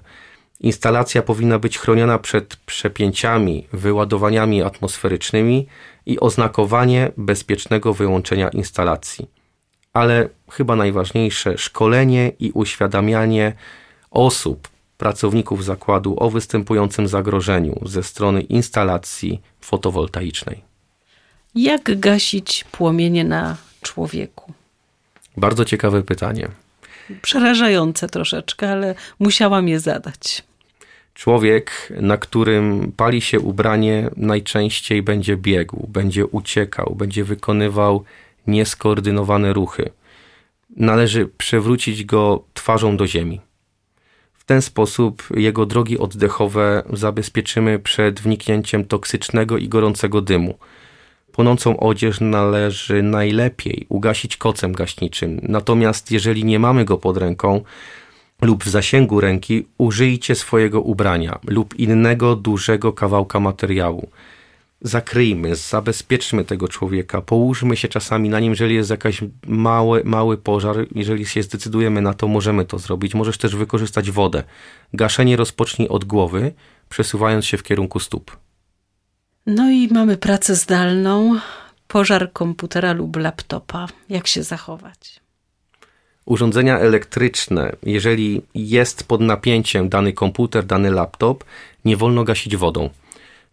Instalacja 0.59 1.21
powinna 1.21 1.59
być 1.59 1.77
chroniona 1.79 2.19
przed 2.19 2.55
przepięciami, 2.55 3.67
wyładowaniami 3.73 4.63
atmosferycznymi 4.63 5.67
i 6.05 6.19
oznakowanie 6.19 7.11
bezpiecznego 7.17 7.93
wyłączenia 7.93 8.49
instalacji 8.49 9.27
ale 9.95 10.29
chyba 10.51 10.75
najważniejsze 10.75 11.57
szkolenie 11.57 12.31
i 12.39 12.51
uświadamianie 12.51 13.53
osób, 14.11 14.67
pracowników 14.97 15.63
zakładu 15.63 16.15
o 16.19 16.29
występującym 16.29 17.07
zagrożeniu 17.07 17.79
ze 17.85 18.03
strony 18.03 18.41
instalacji 18.41 19.41
fotowoltaicznej. 19.61 20.74
Jak 21.55 21.99
gasić 21.99 22.65
płomienie 22.71 23.23
na 23.23 23.57
człowieku? 23.81 24.53
Bardzo 25.37 25.65
ciekawe 25.65 26.03
pytanie. 26.03 26.47
Przerażające 27.21 28.07
troszeczkę, 28.07 28.71
ale 28.71 28.95
musiałam 29.19 29.67
je 29.67 29.79
zadać. 29.79 30.43
Człowiek, 31.13 31.93
na 32.01 32.17
którym 32.17 32.91
pali 32.97 33.21
się 33.21 33.39
ubranie, 33.39 34.09
najczęściej 34.17 35.03
będzie 35.03 35.37
biegł, 35.37 35.87
będzie 35.87 36.25
uciekał, 36.25 36.95
będzie 36.95 37.23
wykonywał 37.23 38.03
nieskoordynowane 38.47 39.53
ruchy. 39.53 39.89
Należy 40.75 41.27
przewrócić 41.37 42.03
go 42.03 42.43
twarzą 42.53 42.97
do 42.97 43.07
ziemi. 43.07 43.41
W 44.33 44.43
ten 44.43 44.61
sposób 44.61 45.23
jego 45.35 45.65
drogi 45.65 45.99
oddechowe 45.99 46.83
zabezpieczymy 46.93 47.79
przed 47.79 48.21
wniknięciem 48.21 48.85
toksycznego 48.85 49.57
i 49.57 49.69
gorącego 49.69 50.21
dymu. 50.21 50.57
Płonącą 51.35 51.79
odzież 51.79 52.19
należy 52.21 53.03
najlepiej 53.03 53.85
ugasić 53.89 54.37
kocem 54.37 54.73
gaśniczym, 54.73 55.39
natomiast 55.43 56.11
jeżeli 56.11 56.45
nie 56.45 56.59
mamy 56.59 56.85
go 56.85 56.97
pod 56.97 57.17
ręką 57.17 57.61
lub 58.41 58.63
w 58.63 58.69
zasięgu 58.69 59.19
ręki, 59.19 59.67
użyjcie 59.77 60.35
swojego 60.35 60.81
ubrania 60.81 61.39
lub 61.47 61.79
innego 61.79 62.35
dużego 62.35 62.93
kawałka 62.93 63.39
materiału 63.39 64.09
zakryjmy, 64.81 65.55
zabezpieczmy 65.55 66.45
tego 66.45 66.67
człowieka, 66.67 67.21
połóżmy 67.21 67.77
się 67.77 67.87
czasami 67.87 68.29
na 68.29 68.39
nim, 68.39 68.51
jeżeli 68.51 68.75
jest 68.75 68.89
jakiś 68.89 69.23
mały, 69.47 70.01
mały 70.03 70.37
pożar, 70.37 70.75
jeżeli 70.95 71.25
się 71.25 71.43
zdecydujemy 71.43 72.01
na 72.01 72.13
to, 72.13 72.27
możemy 72.27 72.65
to 72.65 72.79
zrobić. 72.79 73.13
Możesz 73.15 73.37
też 73.37 73.55
wykorzystać 73.55 74.11
wodę. 74.11 74.43
Gaszenie 74.93 75.37
rozpocznij 75.37 75.87
od 75.87 76.05
głowy, 76.05 76.53
przesuwając 76.89 77.45
się 77.45 77.57
w 77.57 77.63
kierunku 77.63 77.99
stóp. 77.99 78.44
No 79.45 79.69
i 79.71 79.87
mamy 79.87 80.17
pracę 80.17 80.55
zdalną, 80.55 81.39
pożar 81.87 82.33
komputera 82.33 82.93
lub 82.93 83.15
laptopa. 83.15 83.87
Jak 84.09 84.27
się 84.27 84.43
zachować? 84.43 85.19
Urządzenia 86.25 86.79
elektryczne, 86.79 87.75
jeżeli 87.83 88.41
jest 88.55 89.07
pod 89.07 89.21
napięciem 89.21 89.89
dany 89.89 90.13
komputer, 90.13 90.65
dany 90.65 90.91
laptop, 90.91 91.43
nie 91.85 91.97
wolno 91.97 92.23
gasić 92.23 92.57
wodą 92.57 92.89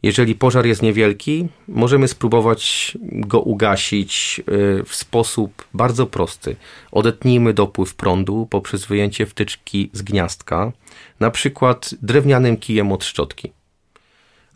jeżeli 0.02 0.35
pożar 0.35 0.66
jest 0.66 0.83
niewielki, 0.83 1.48
możemy 1.68 2.09
spróbować 2.09 2.92
go 3.02 3.40
ugasić 3.40 4.40
y, 4.81 4.85
w 4.85 4.94
sposób 4.94 5.64
bardzo 5.74 6.07
prosty. 6.07 6.57
Odetnijmy 6.92 7.55
dopływ 7.55 7.94
prądu 7.94 8.46
poprzez 8.50 8.87
wyjęcie 8.87 9.26
wtyczki 9.26 9.90
z 9.92 10.02
gniazdka, 10.02 10.72
na 11.20 11.31
przykład 11.31 11.94
drewnianym 12.02 12.57
kijem 12.57 12.92
od 12.92 13.05
szczotki, 13.05 13.52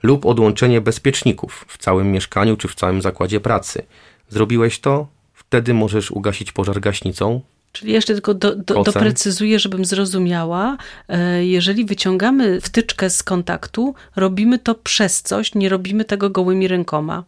lub 0.02 0.26
odłączenie 0.26 0.80
bezpieczników 0.80 1.64
w 1.68 1.78
całym 1.78 2.12
mieszkaniu 2.12 2.56
czy 2.56 2.68
w 2.68 2.74
całym 2.74 3.02
zakładzie 3.02 3.40
pracy. 3.40 3.82
Zrobiłeś 4.28 4.80
to? 4.80 5.06
Wtedy 5.34 5.74
możesz 5.74 6.10
ugasić 6.10 6.52
pożar 6.52 6.80
gaśnicą, 6.80 7.40
Czyli 7.76 7.92
jeszcze 7.92 8.12
tylko 8.12 8.34
do, 8.34 8.56
do, 8.56 8.82
doprecyzuję, 8.82 9.58
żebym 9.58 9.84
zrozumiała. 9.84 10.76
E, 11.08 11.44
jeżeli 11.44 11.84
wyciągamy 11.84 12.60
wtyczkę 12.60 13.10
z 13.10 13.22
kontaktu, 13.22 13.94
robimy 14.16 14.58
to 14.58 14.74
przez 14.74 15.22
coś, 15.22 15.54
nie 15.54 15.68
robimy 15.68 16.04
tego 16.04 16.30
gołymi 16.30 16.68
rękoma. 16.68 17.24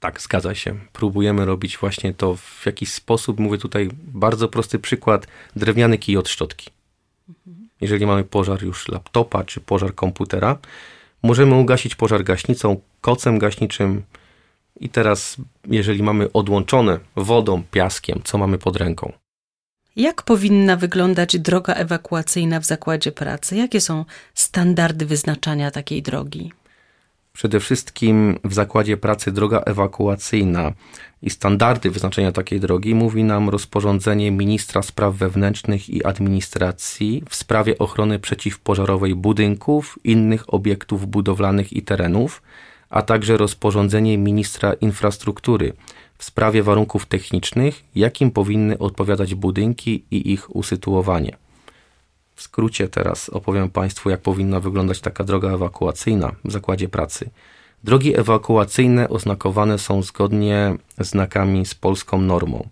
Tak, 0.00 0.20
zgadza 0.20 0.54
się. 0.54 0.74
Próbujemy 0.92 1.44
robić 1.44 1.78
właśnie 1.78 2.14
to 2.14 2.36
w 2.36 2.66
jakiś 2.66 2.92
sposób. 2.92 3.40
Mówię 3.40 3.58
tutaj 3.58 3.88
bardzo 4.02 4.48
prosty 4.48 4.78
przykład: 4.78 5.26
drewniany 5.56 5.98
kij 5.98 6.16
od 6.16 6.28
szczotki. 6.28 6.70
Jeżeli 7.80 8.06
mamy 8.06 8.24
pożar 8.24 8.62
już 8.62 8.88
laptopa 8.88 9.44
czy 9.44 9.60
pożar 9.60 9.94
komputera, 9.94 10.58
możemy 11.22 11.54
ugasić 11.54 11.94
pożar 11.94 12.24
gaśnicą, 12.24 12.80
kocem 13.00 13.38
gaśniczym. 13.38 14.02
I 14.80 14.88
teraz, 14.88 15.36
jeżeli 15.66 16.02
mamy 16.02 16.32
odłączone 16.32 16.98
wodą, 17.16 17.62
piaskiem, 17.70 18.20
co 18.24 18.38
mamy 18.38 18.58
pod 18.58 18.76
ręką? 18.76 19.12
Jak 19.96 20.22
powinna 20.22 20.76
wyglądać 20.76 21.38
droga 21.38 21.74
ewakuacyjna 21.74 22.60
w 22.60 22.64
zakładzie 22.64 23.12
pracy? 23.12 23.56
Jakie 23.56 23.80
są 23.80 24.04
standardy 24.34 25.06
wyznaczania 25.06 25.70
takiej 25.70 26.02
drogi? 26.02 26.52
Przede 27.32 27.60
wszystkim 27.60 28.38
w 28.44 28.54
zakładzie 28.54 28.96
pracy 28.96 29.32
droga 29.32 29.58
ewakuacyjna 29.66 30.72
i 31.22 31.30
standardy 31.30 31.90
wyznaczenia 31.90 32.32
takiej 32.32 32.60
drogi 32.60 32.94
mówi 32.94 33.24
nam 33.24 33.48
rozporządzenie 33.48 34.30
ministra 34.30 34.82
spraw 34.82 35.14
wewnętrznych 35.14 35.90
i 35.90 36.04
administracji 36.04 37.22
w 37.28 37.34
sprawie 37.34 37.78
ochrony 37.78 38.18
przeciwpożarowej 38.18 39.14
budynków, 39.14 39.98
innych 40.04 40.54
obiektów 40.54 41.06
budowlanych 41.06 41.72
i 41.72 41.82
terenów, 41.82 42.42
a 42.90 43.02
także 43.02 43.36
rozporządzenie 43.36 44.18
ministra 44.18 44.72
infrastruktury 44.72 45.72
w 46.18 46.24
sprawie 46.24 46.62
warunków 46.62 47.06
technicznych, 47.06 47.84
jakim 47.94 48.30
powinny 48.30 48.78
odpowiadać 48.78 49.34
budynki 49.34 50.04
i 50.10 50.32
ich 50.32 50.56
usytuowanie. 50.56 51.36
W 52.34 52.42
skrócie 52.42 52.88
teraz 52.88 53.28
opowiem 53.28 53.70
Państwu, 53.70 54.10
jak 54.10 54.20
powinna 54.20 54.60
wyglądać 54.60 55.00
taka 55.00 55.24
droga 55.24 55.50
ewakuacyjna 55.50 56.32
w 56.44 56.52
zakładzie 56.52 56.88
pracy. 56.88 57.30
Drogi 57.84 58.18
ewakuacyjne 58.18 59.08
oznakowane 59.08 59.78
są 59.78 60.02
zgodnie 60.02 60.74
znakami 60.98 61.66
z 61.66 61.74
polską 61.74 62.20
normą. 62.20 62.68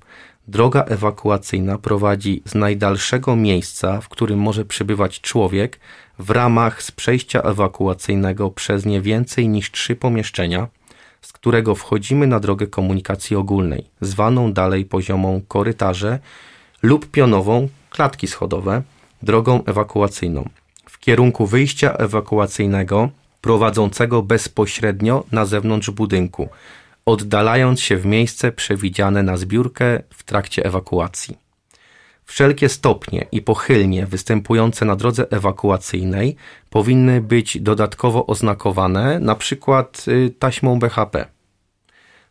Droga 0.48 0.82
ewakuacyjna 0.82 1.78
prowadzi 1.78 2.42
z 2.44 2.54
najdalszego 2.54 3.36
miejsca, 3.36 4.00
w 4.00 4.08
którym 4.08 4.38
może 4.38 4.64
przebywać 4.64 5.20
człowiek, 5.20 5.80
w 6.18 6.30
ramach 6.30 6.82
z 6.82 6.90
przejścia 6.90 7.42
ewakuacyjnego 7.42 8.50
przez 8.50 8.86
nie 8.86 9.00
więcej 9.00 9.48
niż 9.48 9.70
trzy 9.70 9.96
pomieszczenia, 9.96 10.68
z 11.22 11.32
którego 11.32 11.74
wchodzimy 11.74 12.26
na 12.26 12.40
drogę 12.40 12.66
komunikacji 12.66 13.36
ogólnej, 13.36 13.84
zwaną 14.00 14.52
dalej 14.52 14.84
poziomą 14.84 15.40
korytarze 15.48 16.18
lub 16.82 17.10
pionową 17.10 17.68
klatki 17.90 18.26
schodowe, 18.26 18.82
drogą 19.22 19.64
ewakuacyjną 19.64 20.48
w 20.96 20.98
kierunku 20.98 21.46
wyjścia 21.46 21.92
ewakuacyjnego 21.92 23.10
prowadzącego 23.46 24.22
bezpośrednio 24.22 25.24
na 25.32 25.44
zewnątrz 25.44 25.90
budynku, 25.90 26.48
oddalając 27.04 27.80
się 27.80 27.96
w 27.96 28.06
miejsce 28.06 28.52
przewidziane 28.52 29.22
na 29.22 29.36
zbiórkę 29.36 30.02
w 30.10 30.22
trakcie 30.22 30.64
ewakuacji. 30.64 31.36
Wszelkie 32.24 32.68
stopnie 32.68 33.26
i 33.32 33.42
pochylnie 33.42 34.06
występujące 34.06 34.84
na 34.84 34.96
drodze 34.96 35.30
ewakuacyjnej 35.30 36.36
powinny 36.70 37.20
być 37.20 37.60
dodatkowo 37.60 38.26
oznakowane, 38.26 39.20
na 39.20 39.34
przykład 39.34 40.04
y, 40.08 40.30
taśmą 40.38 40.78
BHP. 40.78 41.26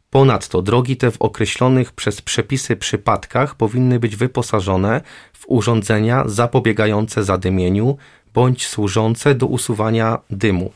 Ponadto 0.09 0.61
drogi 0.61 0.97
te 0.97 1.11
w 1.11 1.21
określonych 1.21 1.91
przez 1.91 2.21
przepisy 2.21 2.75
przypadkach 2.75 3.55
powinny 3.55 3.99
być 3.99 4.15
wyposażone 4.15 5.01
w 5.33 5.43
urządzenia 5.47 6.23
zapobiegające 6.27 7.23
zadymieniu 7.23 7.97
bądź 8.33 8.67
służące 8.67 9.35
do 9.35 9.45
usuwania 9.47 10.19
dymu, 10.29 10.71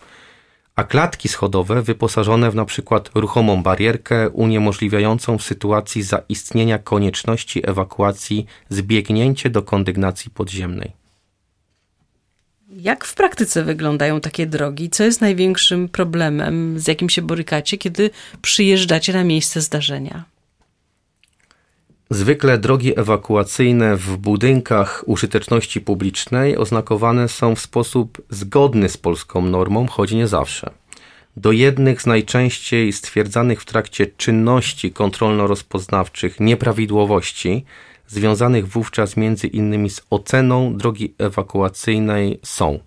a 0.80 0.84
klatki 0.84 1.30
schodowe 1.30 1.82
wyposażone 1.82 2.52
w 2.52 2.54
np. 2.54 3.02
ruchomą 3.16 3.64
barierkę 3.64 4.30
uniemożliwiającą 4.30 5.38
w 5.38 5.44
sytuacji 5.44 6.04
zaistnienia 6.04 6.80
konieczności 6.80 7.70
ewakuacji 7.70 8.46
zbiegnięcie 8.70 9.50
do 9.50 9.62
kondygnacji 9.62 10.32
podziemnej. 10.32 10.92
Jak 12.72 13.06
w 13.06 13.14
praktyce 13.14 13.64
wyglądają 13.64 14.22
takie 14.22 14.46
drogi? 14.48 14.90
Co 14.90 15.04
jest 15.04 15.22
największym 15.22 15.90
problemem, 15.90 16.80
z 16.80 16.88
jakim 16.88 17.10
się 17.10 17.22
borykacie, 17.22 17.78
kiedy 17.78 18.10
przyjeżdżacie 18.42 19.14
na 19.14 19.24
miejsce 19.24 19.62
zdarzenia? 19.62 20.24
Zwykle 22.12 22.58
drogi 22.58 23.00
ewakuacyjne 23.00 23.98
w 23.98 24.18
budynkach 24.18 25.04
użyteczności 25.06 25.82
publicznej 25.82 26.58
oznakowane 26.58 27.28
są 27.28 27.56
w 27.56 27.60
sposób 27.60 28.22
zgodny 28.30 28.90
z 28.90 28.98
polską 28.98 29.42
normą, 29.42 29.88
choć 29.88 30.12
nie 30.12 30.28
zawsze. 30.28 30.70
Do 31.38 31.52
jednych 31.52 32.02
z 32.02 32.06
najczęściej 32.06 32.94
stwierdzanych 32.94 33.62
w 33.62 33.66
trakcie 33.66 34.08
czynności 34.08 34.92
kontrolno-rozpoznawczych 34.92 36.40
nieprawidłowości, 36.40 37.66
związanych 38.08 38.68
wówczas 38.68 39.18
między 39.18 39.48
innymi 39.48 39.90
z 39.90 40.02
oceną 40.10 40.78
drogi 40.78 41.14
ewakuacyjnej 41.18 42.40
są 42.44 42.80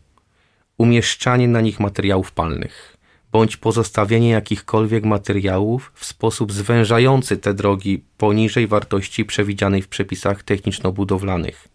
umieszczanie 0.79 1.49
na 1.49 1.61
nich 1.61 1.81
materiałów 1.81 2.33
palnych, 2.33 2.97
bądź 3.33 3.57
pozostawienie 3.57 4.31
jakichkolwiek 4.31 5.05
materiałów 5.05 5.93
w 5.95 6.05
sposób 6.05 6.53
zwężający 6.53 7.37
te 7.37 7.55
drogi 7.55 8.03
poniżej 8.19 8.67
wartości 8.67 9.25
przewidzianej 9.25 9.83
w 9.83 9.89
przepisach 9.89 10.43
techniczno-budowlanych. 10.43 11.69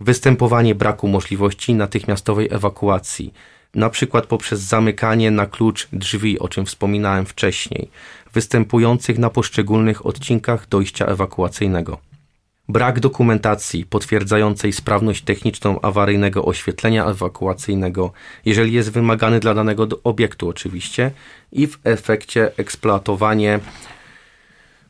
Występowanie 0.00 0.74
braku 0.74 1.08
możliwości 1.08 1.74
natychmiastowej 1.74 2.48
ewakuacji, 2.50 3.32
przykład 3.90 4.26
poprzez 4.26 4.60
zamykanie 4.60 5.30
na 5.30 5.46
klucz 5.46 5.88
drzwi, 5.92 6.38
o 6.38 6.48
czym 6.48 6.66
wspominałem 6.66 7.26
wcześniej, 7.26 7.90
występujących 8.32 9.18
na 9.18 9.30
poszczególnych 9.30 10.06
odcinkach 10.06 10.68
dojścia 10.68 11.06
ewakuacyjnego 11.06 12.11
brak 12.68 13.00
dokumentacji 13.00 13.86
potwierdzającej 13.86 14.72
sprawność 14.72 15.22
techniczną 15.22 15.80
awaryjnego 15.80 16.44
oświetlenia 16.44 17.06
ewakuacyjnego, 17.06 18.12
jeżeli 18.44 18.72
jest 18.72 18.90
wymagany 18.92 19.40
dla 19.40 19.54
danego 19.54 19.88
obiektu 20.04 20.48
oczywiście 20.48 21.10
i 21.52 21.66
w 21.66 21.78
efekcie 21.84 22.52
eksploatowanie 22.56 23.60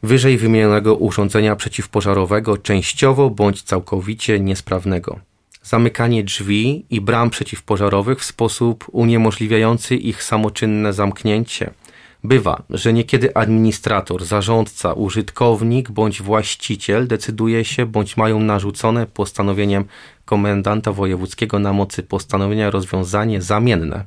wyżej 0.02 0.38
wymienionego 0.38 0.94
urządzenia 0.94 1.56
przeciwpożarowego 1.56 2.58
częściowo 2.58 3.30
bądź 3.30 3.62
całkowicie 3.62 4.40
niesprawnego. 4.40 5.18
Zamykanie 5.62 6.24
drzwi 6.24 6.86
i 6.90 7.00
bram 7.00 7.30
przeciwpożarowych 7.30 8.20
w 8.20 8.24
sposób 8.24 8.84
uniemożliwiający 8.92 9.96
ich 9.96 10.22
samoczynne 10.22 10.92
zamknięcie– 10.92 11.70
Bywa, 12.24 12.62
że 12.70 12.92
niekiedy 12.92 13.34
administrator, 13.34 14.24
zarządca, 14.24 14.92
użytkownik 14.92 15.90
bądź 15.90 16.22
właściciel 16.22 17.06
decyduje 17.06 17.64
się 17.64 17.86
bądź 17.86 18.16
mają 18.16 18.40
narzucone 18.40 19.06
postanowieniem 19.06 19.84
komendanta 20.24 20.92
wojewódzkiego 20.92 21.58
na 21.58 21.72
mocy 21.72 22.02
postanowienia 22.02 22.70
rozwiązanie 22.70 23.42
zamienne, 23.42 24.04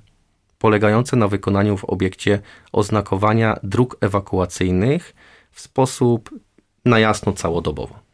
polegające 0.60 1.16
na 1.16 1.28
wykonaniu 1.28 1.78
w 1.78 1.86
obiekcie 1.86 2.40
oznakowania 2.72 3.60
dróg 3.64 3.98
ewakuacyjnych 4.02 5.16
w 5.52 5.62
sposób 5.62 6.30
na 6.86 7.00
jasno 7.00 7.34
całodobowo. 7.34 8.06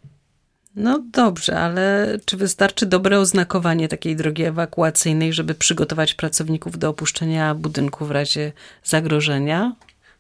No 0.76 1.04
dobrze, 1.14 1.60
ale 1.60 2.18
czy 2.26 2.38
wystarczy 2.38 2.86
dobre 2.86 3.20
oznakowanie 3.20 3.88
takiej 3.88 4.16
drogi 4.16 4.44
ewakuacyjnej, 4.44 5.34
żeby 5.34 5.56
przygotować 5.56 6.14
pracowników 6.14 6.78
do 6.78 6.90
opuszczenia 6.90 7.56
budynku 7.56 8.06
w 8.06 8.12
razie 8.12 8.52
zagrożenia? 8.84 9.76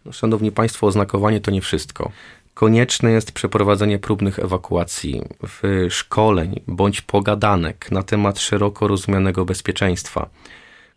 No, 0.05 0.11
szanowni 0.11 0.51
Państwo, 0.51 0.87
oznakowanie 0.87 1.41
to 1.41 1.51
nie 1.51 1.61
wszystko. 1.61 2.11
Konieczne 2.53 3.11
jest 3.11 3.31
przeprowadzenie 3.31 3.99
próbnych 3.99 4.39
ewakuacji, 4.39 5.21
szkoleń 5.89 6.61
bądź 6.67 7.01
pogadanek 7.01 7.91
na 7.91 8.03
temat 8.03 8.39
szeroko 8.39 8.87
rozumianego 8.87 9.45
bezpieczeństwa, 9.45 10.29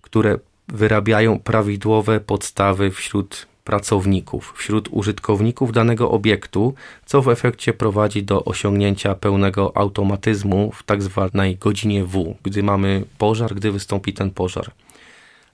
które 0.01 0.39
wyrabiają 0.69 1.39
prawidłowe 1.39 2.21
podstawy 2.21 2.91
wśród 2.91 3.47
pracowników, 3.65 4.55
wśród 4.57 4.89
użytkowników 4.91 5.73
danego 5.73 6.11
obiektu, 6.11 6.75
co 7.07 7.23
w 7.23 7.29
efekcie 7.29 7.73
prowadzi 7.73 8.23
do 8.23 8.45
osiągnięcia 8.45 9.15
pełnego 9.15 9.77
automatyzmu 9.77 10.73
w 10.73 10.83
tak 10.83 11.03
zwanej 11.03 11.57
godzinie 11.57 12.05
W, 12.05 12.37
gdy 12.43 12.63
mamy 12.63 13.05
pożar, 13.19 13.55
gdy 13.55 13.73
wystąpi 13.73 14.13
ten 14.13 14.31
pożar. 14.31 14.71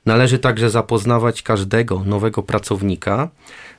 Należy 0.06 0.38
także 0.38 0.70
zapoznawać 0.70 1.42
każdego 1.42 2.04
nowego 2.04 2.42
pracownika 2.42 3.28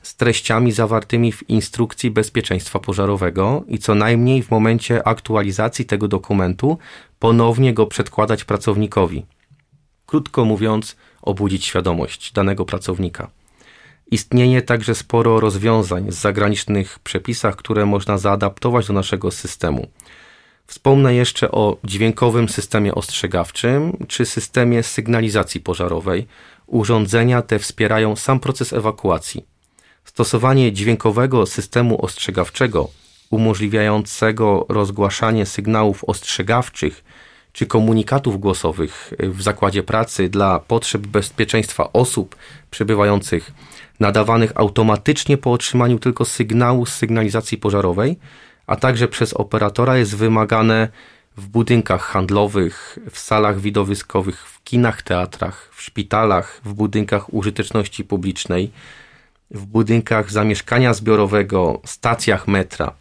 z 0.01 0.15
treściami 0.15 0.71
zawartymi 0.71 1.31
w 1.31 1.49
instrukcji 1.49 2.11
bezpieczeństwa 2.11 2.79
pożarowego 2.79 3.63
i 3.67 3.79
co 3.79 3.95
najmniej 3.95 4.43
w 4.43 4.51
momencie 4.51 5.07
aktualizacji 5.07 5.85
tego 5.85 6.07
dokumentu 6.07 6.77
ponownie 7.19 7.73
go 7.73 7.87
przedkładać 7.87 8.43
pracownikowi. 8.43 9.25
Krótko 10.05 10.45
mówiąc, 10.45 10.95
obudzić 11.21 11.65
świadomość 11.65 12.31
danego 12.31 12.65
pracownika. 12.65 13.29
Istnieje 14.11 14.61
także 14.61 14.95
sporo 14.95 15.39
rozwiązań 15.39 16.11
z 16.11 16.15
zagranicznych 16.15 16.99
przepisach, 16.99 17.55
które 17.55 17.85
można 17.85 18.17
zaadaptować 18.17 18.87
do 18.87 18.93
naszego 18.93 19.31
systemu. 19.31 19.87
Wspomnę 20.67 21.15
jeszcze 21.15 21.51
o 21.51 21.77
dźwiękowym 21.83 22.49
systemie 22.49 22.95
ostrzegawczym 22.95 24.05
czy 24.07 24.25
systemie 24.25 24.83
sygnalizacji 24.83 25.61
pożarowej. 25.61 26.27
Urządzenia 26.67 27.41
te 27.41 27.59
wspierają 27.59 28.15
sam 28.15 28.39
proces 28.39 28.73
ewakuacji. 28.73 29.45
Stosowanie 30.05 30.73
dźwiękowego 30.73 31.45
systemu 31.45 32.05
ostrzegawczego 32.05 32.89
umożliwiającego 33.29 34.65
rozgłaszanie 34.69 35.45
sygnałów 35.45 36.03
ostrzegawczych 36.03 37.03
czy 37.53 37.65
komunikatów 37.65 38.39
głosowych 38.39 39.13
w 39.19 39.41
zakładzie 39.41 39.83
pracy 39.83 40.29
dla 40.29 40.59
potrzeb 40.59 41.07
bezpieczeństwa 41.07 41.93
osób 41.93 42.35
przebywających, 42.71 43.51
nadawanych 43.99 44.51
automatycznie 44.55 45.37
po 45.37 45.51
otrzymaniu 45.51 45.99
tylko 45.99 46.25
sygnału 46.25 46.85
z 46.85 46.93
sygnalizacji 46.93 47.57
pożarowej, 47.57 48.17
a 48.67 48.75
także 48.75 49.07
przez 49.07 49.33
operatora 49.33 49.97
jest 49.97 50.15
wymagane 50.15 50.87
w 51.37 51.47
budynkach 51.47 52.01
handlowych, 52.01 52.99
w 53.11 53.19
salach 53.19 53.59
widowiskowych, 53.59 54.47
w 54.47 54.63
kinach, 54.63 55.01
teatrach, 55.01 55.71
w 55.73 55.81
szpitalach, 55.81 56.61
w 56.65 56.73
budynkach 56.73 57.33
użyteczności 57.33 58.03
publicznej, 58.03 58.71
w 59.51 59.65
budynkach 59.65 60.31
zamieszkania 60.31 60.93
zbiorowego, 60.93 61.81
stacjach 61.85 62.47
metra. 62.47 62.93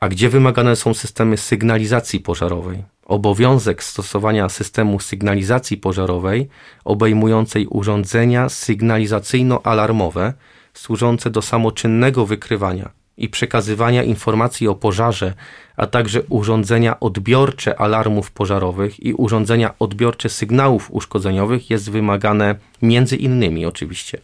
A 0.00 0.08
gdzie 0.08 0.28
wymagane 0.28 0.76
są 0.76 0.94
systemy 0.94 1.36
sygnalizacji 1.36 2.20
pożarowej? 2.20 2.84
Obowiązek 3.04 3.84
stosowania 3.84 4.48
systemu 4.48 5.00
sygnalizacji 5.00 5.76
pożarowej 5.76 6.48
obejmującej 6.84 7.66
urządzenia 7.66 8.46
sygnalizacyjno-alarmowe 8.46 10.32
służące 10.74 11.30
do 11.30 11.42
samoczynnego 11.42 12.26
wykrywania 12.26 12.90
i 13.16 13.28
przekazywania 13.28 14.02
informacji 14.02 14.68
o 14.68 14.74
pożarze, 14.74 15.34
a 15.76 15.86
także 15.86 16.22
urządzenia 16.22 17.00
odbiorcze 17.00 17.80
alarmów 17.80 18.30
pożarowych 18.30 19.02
i 19.02 19.14
urządzenia 19.14 19.74
odbiorcze 19.78 20.28
sygnałów 20.28 20.90
uszkodzeniowych 20.90 21.70
jest 21.70 21.90
wymagane 21.90 22.54
między 22.82 23.16
innymi 23.16 23.66
oczywiście 23.66 24.18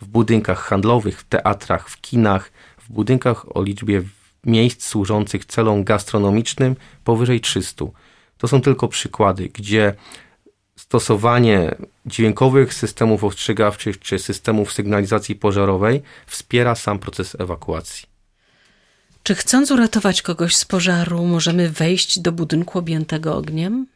w 0.00 0.06
budynkach 0.06 0.58
handlowych, 0.58 1.20
w 1.20 1.24
teatrach, 1.24 1.88
w 1.88 2.00
kinach, 2.00 2.52
w 2.78 2.92
budynkach 2.92 3.56
o 3.56 3.62
liczbie 3.62 4.02
miejsc 4.44 4.84
służących 4.84 5.44
celom 5.44 5.84
gastronomicznym 5.84 6.76
powyżej 7.04 7.40
300. 7.40 7.84
To 8.38 8.48
są 8.48 8.60
tylko 8.60 8.88
przykłady, 8.88 9.48
gdzie 9.48 9.94
stosowanie 10.76 11.74
dźwiękowych 12.06 12.74
systemów 12.74 13.24
ostrzegawczych 13.24 13.98
czy 13.98 14.18
systemów 14.18 14.72
sygnalizacji 14.72 15.34
pożarowej 15.36 16.02
wspiera 16.26 16.74
sam 16.74 16.98
proces 16.98 17.36
ewakuacji. 17.40 18.17
Czy 19.28 19.34
chcąc 19.34 19.70
uratować 19.70 20.22
kogoś 20.22 20.56
z 20.56 20.64
pożaru, 20.64 21.24
możemy 21.24 21.70
wejść 21.70 22.18
do 22.18 22.32
budynku 22.32 22.78
objętego 22.78 23.36
ogniem? 23.36 23.86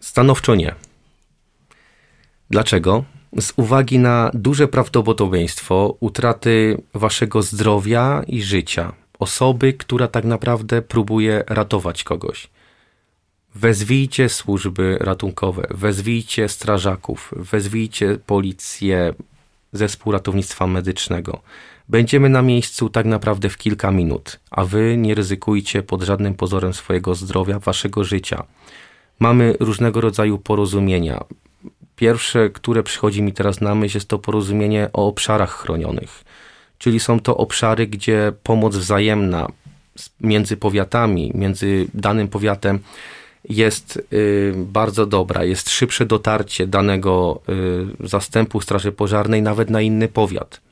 Stanowczo 0.00 0.54
nie. 0.54 0.74
Dlaczego? 2.50 3.04
Z 3.40 3.52
uwagi 3.56 3.98
na 3.98 4.30
duże 4.34 4.68
prawdopodobieństwo 4.68 5.96
utraty 6.00 6.82
waszego 6.94 7.42
zdrowia 7.42 8.22
i 8.26 8.42
życia, 8.42 8.92
osoby, 9.18 9.72
która 9.72 10.08
tak 10.08 10.24
naprawdę 10.24 10.82
próbuje 10.82 11.44
ratować 11.46 12.04
kogoś. 12.04 12.48
Wezwijcie 13.54 14.28
służby 14.28 14.98
ratunkowe, 15.00 15.66
wezwijcie 15.70 16.48
strażaków, 16.48 17.34
wezwijcie 17.36 18.18
policję, 18.26 19.14
zespół 19.72 20.12
ratownictwa 20.12 20.66
medycznego. 20.66 21.42
Będziemy 21.90 22.28
na 22.28 22.42
miejscu 22.42 22.90
tak 22.90 23.06
naprawdę 23.06 23.48
w 23.48 23.58
kilka 23.58 23.90
minut, 23.90 24.40
a 24.50 24.64
wy 24.64 24.96
nie 24.96 25.14
ryzykujcie 25.14 25.82
pod 25.82 26.02
żadnym 26.02 26.34
pozorem 26.34 26.74
swojego 26.74 27.14
zdrowia, 27.14 27.58
waszego 27.58 28.04
życia. 28.04 28.44
Mamy 29.18 29.54
różnego 29.60 30.00
rodzaju 30.00 30.38
porozumienia. 30.38 31.24
Pierwsze, 31.96 32.50
które 32.50 32.82
przychodzi 32.82 33.22
mi 33.22 33.32
teraz 33.32 33.60
na 33.60 33.74
myśl, 33.74 33.96
jest 33.96 34.08
to 34.08 34.18
porozumienie 34.18 34.88
o 34.92 35.06
obszarach 35.06 35.50
chronionych. 35.50 36.24
Czyli 36.78 37.00
są 37.00 37.20
to 37.20 37.36
obszary, 37.36 37.86
gdzie 37.86 38.32
pomoc 38.42 38.76
wzajemna 38.76 39.46
między 40.20 40.56
powiatami, 40.56 41.32
między 41.34 41.86
danym 41.94 42.28
powiatem 42.28 42.78
jest 43.48 44.02
y, 44.12 44.54
bardzo 44.56 45.06
dobra, 45.06 45.44
jest 45.44 45.70
szybsze 45.70 46.06
dotarcie 46.06 46.66
danego 46.66 47.40
y, 48.02 48.08
zastępu 48.08 48.60
Straży 48.60 48.92
Pożarnej 48.92 49.42
nawet 49.42 49.70
na 49.70 49.80
inny 49.80 50.08
powiat. 50.08 50.69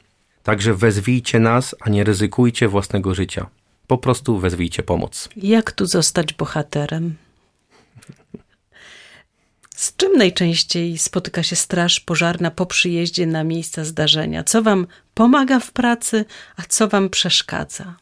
Także 0.48 0.74
wezwijcie 0.74 1.40
nas, 1.40 1.74
a 1.80 1.90
nie 1.90 2.04
ryzykujcie 2.04 2.68
własnego 2.68 3.14
życia. 3.14 3.46
Po 3.86 3.98
prostu 3.98 4.38
wezwijcie 4.38 4.82
pomoc. 4.82 5.28
Jak 5.36 5.72
tu 5.72 5.86
zostać 5.86 6.32
bohaterem? 6.32 7.16
Z 9.76 9.96
czym 9.96 10.12
najczęściej 10.12 10.98
spotyka 10.98 11.42
się 11.42 11.56
Straż 11.56 12.00
Pożarna 12.00 12.50
po 12.50 12.66
przyjeździe 12.66 13.26
na 13.26 13.44
miejsca 13.44 13.84
zdarzenia? 13.84 14.44
Co 14.44 14.62
Wam 14.62 14.86
pomaga 15.14 15.60
w 15.60 15.72
pracy, 15.72 16.24
a 16.56 16.62
co 16.62 16.88
Wam 16.88 17.10
przeszkadza? 17.10 17.94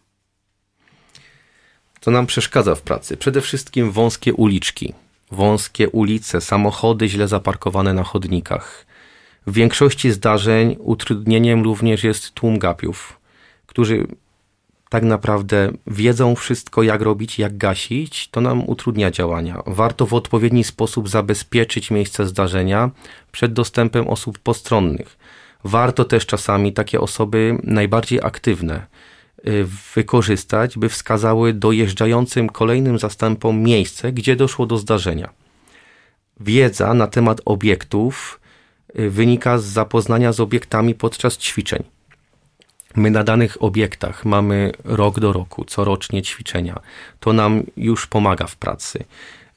Co 2.00 2.10
nam 2.10 2.26
przeszkadza 2.26 2.74
w 2.74 2.82
pracy? 2.82 3.16
Przede 3.16 3.40
wszystkim 3.40 3.90
wąskie 3.90 4.34
uliczki, 4.34 4.94
wąskie 5.30 5.88
ulice, 5.88 6.40
samochody 6.40 7.08
źle 7.08 7.28
zaparkowane 7.28 7.94
na 7.94 8.04
chodnikach. 8.04 8.85
W 9.46 9.52
większości 9.52 10.12
zdarzeń 10.12 10.76
utrudnieniem 10.78 11.64
również 11.64 12.04
jest 12.04 12.30
tłum 12.30 12.58
gapiów, 12.58 13.20
którzy 13.66 14.06
tak 14.88 15.02
naprawdę 15.02 15.72
wiedzą 15.86 16.34
wszystko, 16.34 16.82
jak 16.82 17.02
robić, 17.02 17.38
jak 17.38 17.56
gasić, 17.56 18.28
to 18.28 18.40
nam 18.40 18.68
utrudnia 18.68 19.10
działania. 19.10 19.62
Warto 19.66 20.06
w 20.06 20.14
odpowiedni 20.14 20.64
sposób 20.64 21.08
zabezpieczyć 21.08 21.90
miejsce 21.90 22.26
zdarzenia 22.26 22.90
przed 23.32 23.52
dostępem 23.52 24.08
osób 24.08 24.38
postronnych. 24.38 25.18
Warto 25.64 26.04
też 26.04 26.26
czasami 26.26 26.72
takie 26.72 27.00
osoby 27.00 27.58
najbardziej 27.62 28.20
aktywne 28.22 28.86
y, 29.48 29.66
wykorzystać, 29.94 30.78
by 30.78 30.88
wskazały 30.88 31.52
dojeżdżającym 31.52 32.48
kolejnym 32.48 32.98
zastępom 32.98 33.62
miejsce, 33.62 34.12
gdzie 34.12 34.36
doszło 34.36 34.66
do 34.66 34.78
zdarzenia. 34.78 35.30
Wiedza 36.40 36.94
na 36.94 37.06
temat 37.06 37.40
obiektów 37.44 38.40
wynika 38.96 39.58
z 39.58 39.64
zapoznania 39.64 40.32
z 40.32 40.40
obiektami 40.40 40.94
podczas 40.94 41.36
ćwiczeń. 41.38 41.82
My 42.96 43.10
na 43.10 43.24
danych 43.24 43.62
obiektach 43.62 44.24
mamy 44.24 44.72
rok 44.84 45.20
do 45.20 45.32
roku, 45.32 45.64
corocznie 45.64 46.22
ćwiczenia. 46.22 46.80
To 47.20 47.32
nam 47.32 47.62
już 47.76 48.06
pomaga 48.06 48.46
w 48.46 48.56
pracy. 48.56 49.04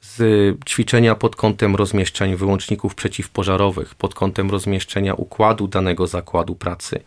Z 0.00 0.22
ćwiczenia 0.68 1.14
pod 1.14 1.36
kątem 1.36 1.76
rozmieszczeń 1.76 2.36
wyłączników 2.36 2.94
przeciwpożarowych, 2.94 3.94
pod 3.94 4.14
kątem 4.14 4.50
rozmieszczenia 4.50 5.14
układu 5.14 5.68
danego 5.68 6.06
zakładu 6.06 6.54
pracy, 6.54 7.00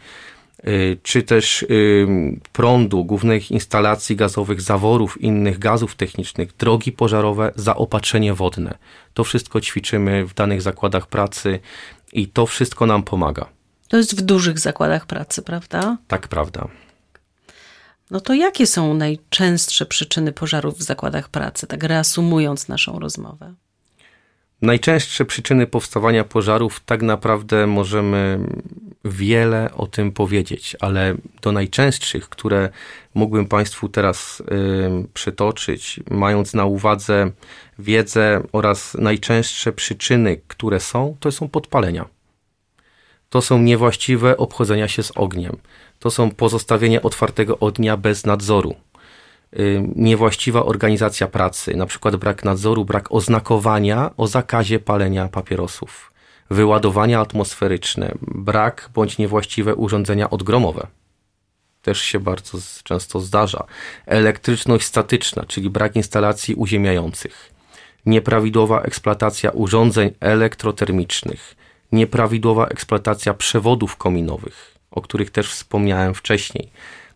y, 0.67 0.97
czy 1.03 1.23
też 1.23 1.63
y, 1.63 2.07
prądu, 2.53 3.05
głównych 3.05 3.51
instalacji 3.51 4.15
gazowych, 4.15 4.61
zaworów, 4.61 5.21
innych 5.21 5.59
gazów 5.59 5.95
technicznych, 5.95 6.55
drogi 6.55 6.91
pożarowe, 6.91 7.51
zaopatrzenie 7.55 8.33
wodne. 8.33 8.77
To 9.13 9.23
wszystko 9.23 9.61
ćwiczymy 9.61 10.25
w 10.25 10.33
danych 10.33 10.61
zakładach 10.61 11.07
pracy 11.07 11.59
i 12.13 12.27
to 12.27 12.45
wszystko 12.45 12.85
nam 12.85 13.03
pomaga. 13.03 13.49
To 13.87 13.97
jest 13.97 14.15
w 14.15 14.21
dużych 14.21 14.59
zakładach 14.59 15.05
pracy, 15.05 15.41
prawda? 15.41 15.97
Tak, 16.07 16.27
prawda. 16.27 16.67
No 18.11 18.19
to 18.19 18.33
jakie 18.33 18.67
są 18.67 18.93
najczęstsze 18.93 19.85
przyczyny 19.85 20.31
pożarów 20.31 20.77
w 20.77 20.83
zakładach 20.83 21.29
pracy, 21.29 21.67
tak 21.67 21.83
reasumując 21.83 22.67
naszą 22.67 22.99
rozmowę? 22.99 23.53
Najczęstsze 24.63 25.25
przyczyny 25.25 25.67
powstawania 25.67 26.23
pożarów, 26.23 26.81
tak 26.85 27.01
naprawdę 27.01 27.67
możemy 27.67 28.39
wiele 29.05 29.69
o 29.73 29.87
tym 29.87 30.11
powiedzieć, 30.11 30.75
ale 30.79 31.15
do 31.41 31.51
najczęstszych, 31.51 32.29
które 32.29 32.69
mógłbym 33.13 33.47
Państwu 33.47 33.89
teraz 33.89 34.39
y, 34.41 34.43
przytoczyć, 35.13 35.99
mając 36.09 36.53
na 36.53 36.65
uwadze 36.65 37.31
wiedzę 37.79 38.43
oraz 38.51 38.93
najczęstsze 38.93 39.73
przyczyny, 39.73 40.41
które 40.47 40.79
są, 40.79 41.17
to 41.19 41.31
są 41.31 41.49
podpalenia 41.49 42.05
to 43.33 43.41
są 43.41 43.59
niewłaściwe 43.59 44.37
obchodzenia 44.37 44.87
się 44.87 45.03
z 45.03 45.11
ogniem. 45.15 45.57
To 45.99 46.11
są 46.11 46.31
pozostawienie 46.31 47.01
otwartego 47.01 47.59
ognia 47.59 47.97
bez 47.97 48.25
nadzoru. 48.25 48.75
Niewłaściwa 49.95 50.65
organizacja 50.65 51.27
pracy, 51.27 51.75
na 51.75 51.85
przykład 51.85 52.15
brak 52.15 52.43
nadzoru, 52.45 52.85
brak 52.85 53.11
oznakowania 53.11 54.11
o 54.17 54.27
zakazie 54.27 54.79
palenia 54.79 55.27
papierosów, 55.27 56.11
wyładowania 56.49 57.19
atmosferyczne, 57.19 58.15
brak 58.21 58.89
bądź 58.93 59.17
niewłaściwe 59.17 59.75
urządzenia 59.75 60.29
odgromowe. 60.29 60.87
Też 61.81 62.01
się 62.01 62.19
bardzo 62.19 62.57
często 62.83 63.19
zdarza. 63.19 63.63
Elektryczność 64.05 64.85
statyczna, 64.85 65.43
czyli 65.47 65.69
brak 65.69 65.95
instalacji 65.95 66.55
uziemiających, 66.55 67.53
nieprawidłowa 68.05 68.81
eksploatacja 68.81 69.51
urządzeń 69.51 70.11
elektrotermicznych, 70.19 71.55
nieprawidłowa 71.91 72.67
eksploatacja 72.67 73.33
przewodów 73.33 73.95
kominowych, 73.95 74.75
o 74.91 75.01
których 75.01 75.31
też 75.31 75.51
wspomniałem 75.51 76.13
wcześniej, 76.13 76.69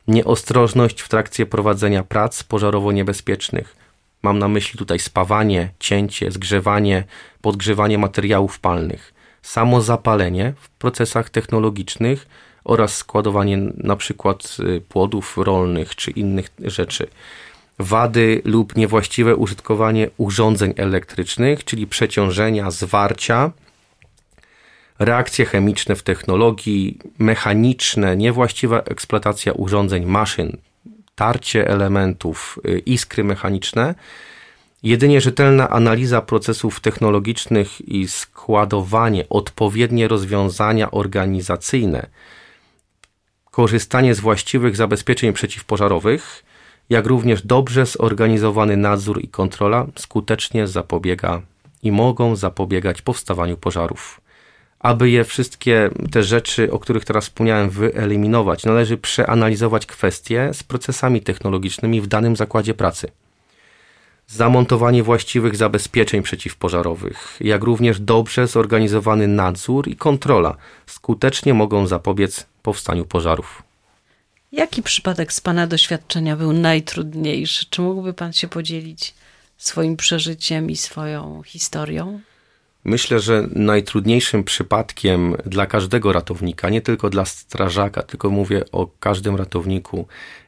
nieostrożność 0.08 1.02
w 1.02 1.10
trakcie 1.10 1.46
prowadzenia 1.46 2.04
prac 2.04 2.44
pożarowo-niebezpiecznych. 2.44 3.76
Mam 4.24 4.40
na 4.40 4.48
myśli 4.48 4.80
tutaj 4.80 5.00
spawanie, 5.00 5.70
cięcie, 5.80 6.32
zgrzewanie, 6.32 7.04
podgrzewanie 7.42 7.98
materiałów 7.98 8.60
palnych, 8.60 9.14
samo 9.42 9.82
zapalenie 9.82 10.54
w 10.62 10.70
procesach 10.70 11.30
technologicznych 11.30 12.28
oraz 12.64 12.96
składowanie 12.96 13.58
przykład 13.96 14.58
y, 14.60 14.82
płodów 14.82 15.38
rolnych 15.38 15.96
czy 15.96 16.12
innych 16.12 16.50
rzeczy. 16.64 17.08
Wady 17.80 18.42
lub 18.46 18.76
niewłaściwe 18.76 19.36
użytkowanie 19.36 20.10
urządzeń 20.18 20.74
elektrycznych, 20.78 21.64
czyli 21.64 21.88
przeciążenia, 21.88 22.72
zwarcia, 22.72 23.52
reakcje 25.00 25.46
chemiczne 25.46 25.96
w 25.96 26.04
technologii, 26.04 27.00
mechaniczne, 27.20 28.18
niewłaściwa 28.18 28.80
eksploatacja 28.80 29.54
urządzeń, 29.54 30.06
maszyn. 30.06 30.58
tarcie 31.16 31.68
elementów, 31.68 32.60
y, 32.68 32.80
iskry 32.80 33.24
mechaniczne. 33.24 33.96
Jedynie 34.84 35.22
rzetelna 35.22 35.70
analiza 35.70 36.22
procesów 36.22 36.80
technologicznych 36.80 37.88
i 37.88 38.08
składowanie, 38.08 39.30
odpowiednie 39.30 40.08
rozwiązania 40.08 40.92
organizacyjne, 40.92 42.08
korzystanie 43.52 44.16
z 44.16 44.20
właściwych 44.20 44.76
zabezpieczeń 44.76 45.34
przeciwpożarowych, 45.34 46.44
jak 46.90 47.06
również 47.06 47.42
dobrze 47.42 47.86
zorganizowany 47.86 48.78
nadzór 48.78 49.24
i 49.24 49.28
kontrola 49.28 49.88
skutecznie 49.96 50.68
zapobiega 50.68 51.42
i 51.84 51.92
mogą 51.92 52.36
zapobiegać 52.36 53.02
powstawaniu 53.02 53.58
pożarów. 53.58 54.22
Aby 54.80 55.10
je 55.10 55.24
wszystkie 55.24 55.90
te 56.12 56.24
rzeczy, 56.24 56.72
o 56.72 56.80
których 56.80 57.06
teraz 57.06 57.26
wspomniałem, 57.26 57.70
wyeliminować, 57.70 58.66
należy 58.66 58.98
przeanalizować 58.98 59.86
kwestie 59.86 60.50
z 60.54 60.64
procesami 60.64 61.22
technologicznymi 61.22 62.02
w 62.02 62.08
danym 62.08 62.36
zakładzie 62.36 62.74
pracy. 62.74 63.12
Zamontowanie 64.28 65.04
właściwych 65.04 65.56
zabezpieczeń 65.56 66.24
przeciwpożarowych, 66.24 67.38
jak 67.40 67.64
również 67.64 68.00
dobrze 68.00 68.48
zorganizowany 68.48 69.28
nadzór 69.28 69.88
i 69.88 69.96
kontrola 69.96 70.56
skutecznie 70.86 71.54
mogą 71.54 71.88
zapobiec 71.88 72.46
powstaniu 72.64 73.06
pożarów. 73.06 73.64
Jaki 74.52 74.84
przypadek 74.84 75.34
z 75.34 75.42
Pana 75.42 75.68
doświadczenia 75.68 76.36
był 76.36 76.54
najtrudniejszy? 76.54 77.66
Czy 77.70 77.82
mógłby 77.82 78.14
Pan 78.14 78.34
się 78.34 78.48
podzielić 78.48 79.14
swoim 79.58 79.98
przeżyciem 79.98 80.70
i 80.70 80.76
swoją 80.76 81.42
historią? 81.46 82.20
Myślę, 82.88 83.20
że 83.20 83.48
najtrudniejszym 83.56 84.44
przypadkiem 84.44 85.36
dla 85.46 85.66
każdego 85.66 86.14
ratownika, 86.14 86.70
nie 86.70 86.82
tylko 86.82 87.10
dla 87.10 87.26
strażaka, 87.26 88.04
tylko 88.04 88.30
mówię 88.30 88.64
o 88.72 88.88
każdym 89.00 89.36
ratowniku, 89.36 90.08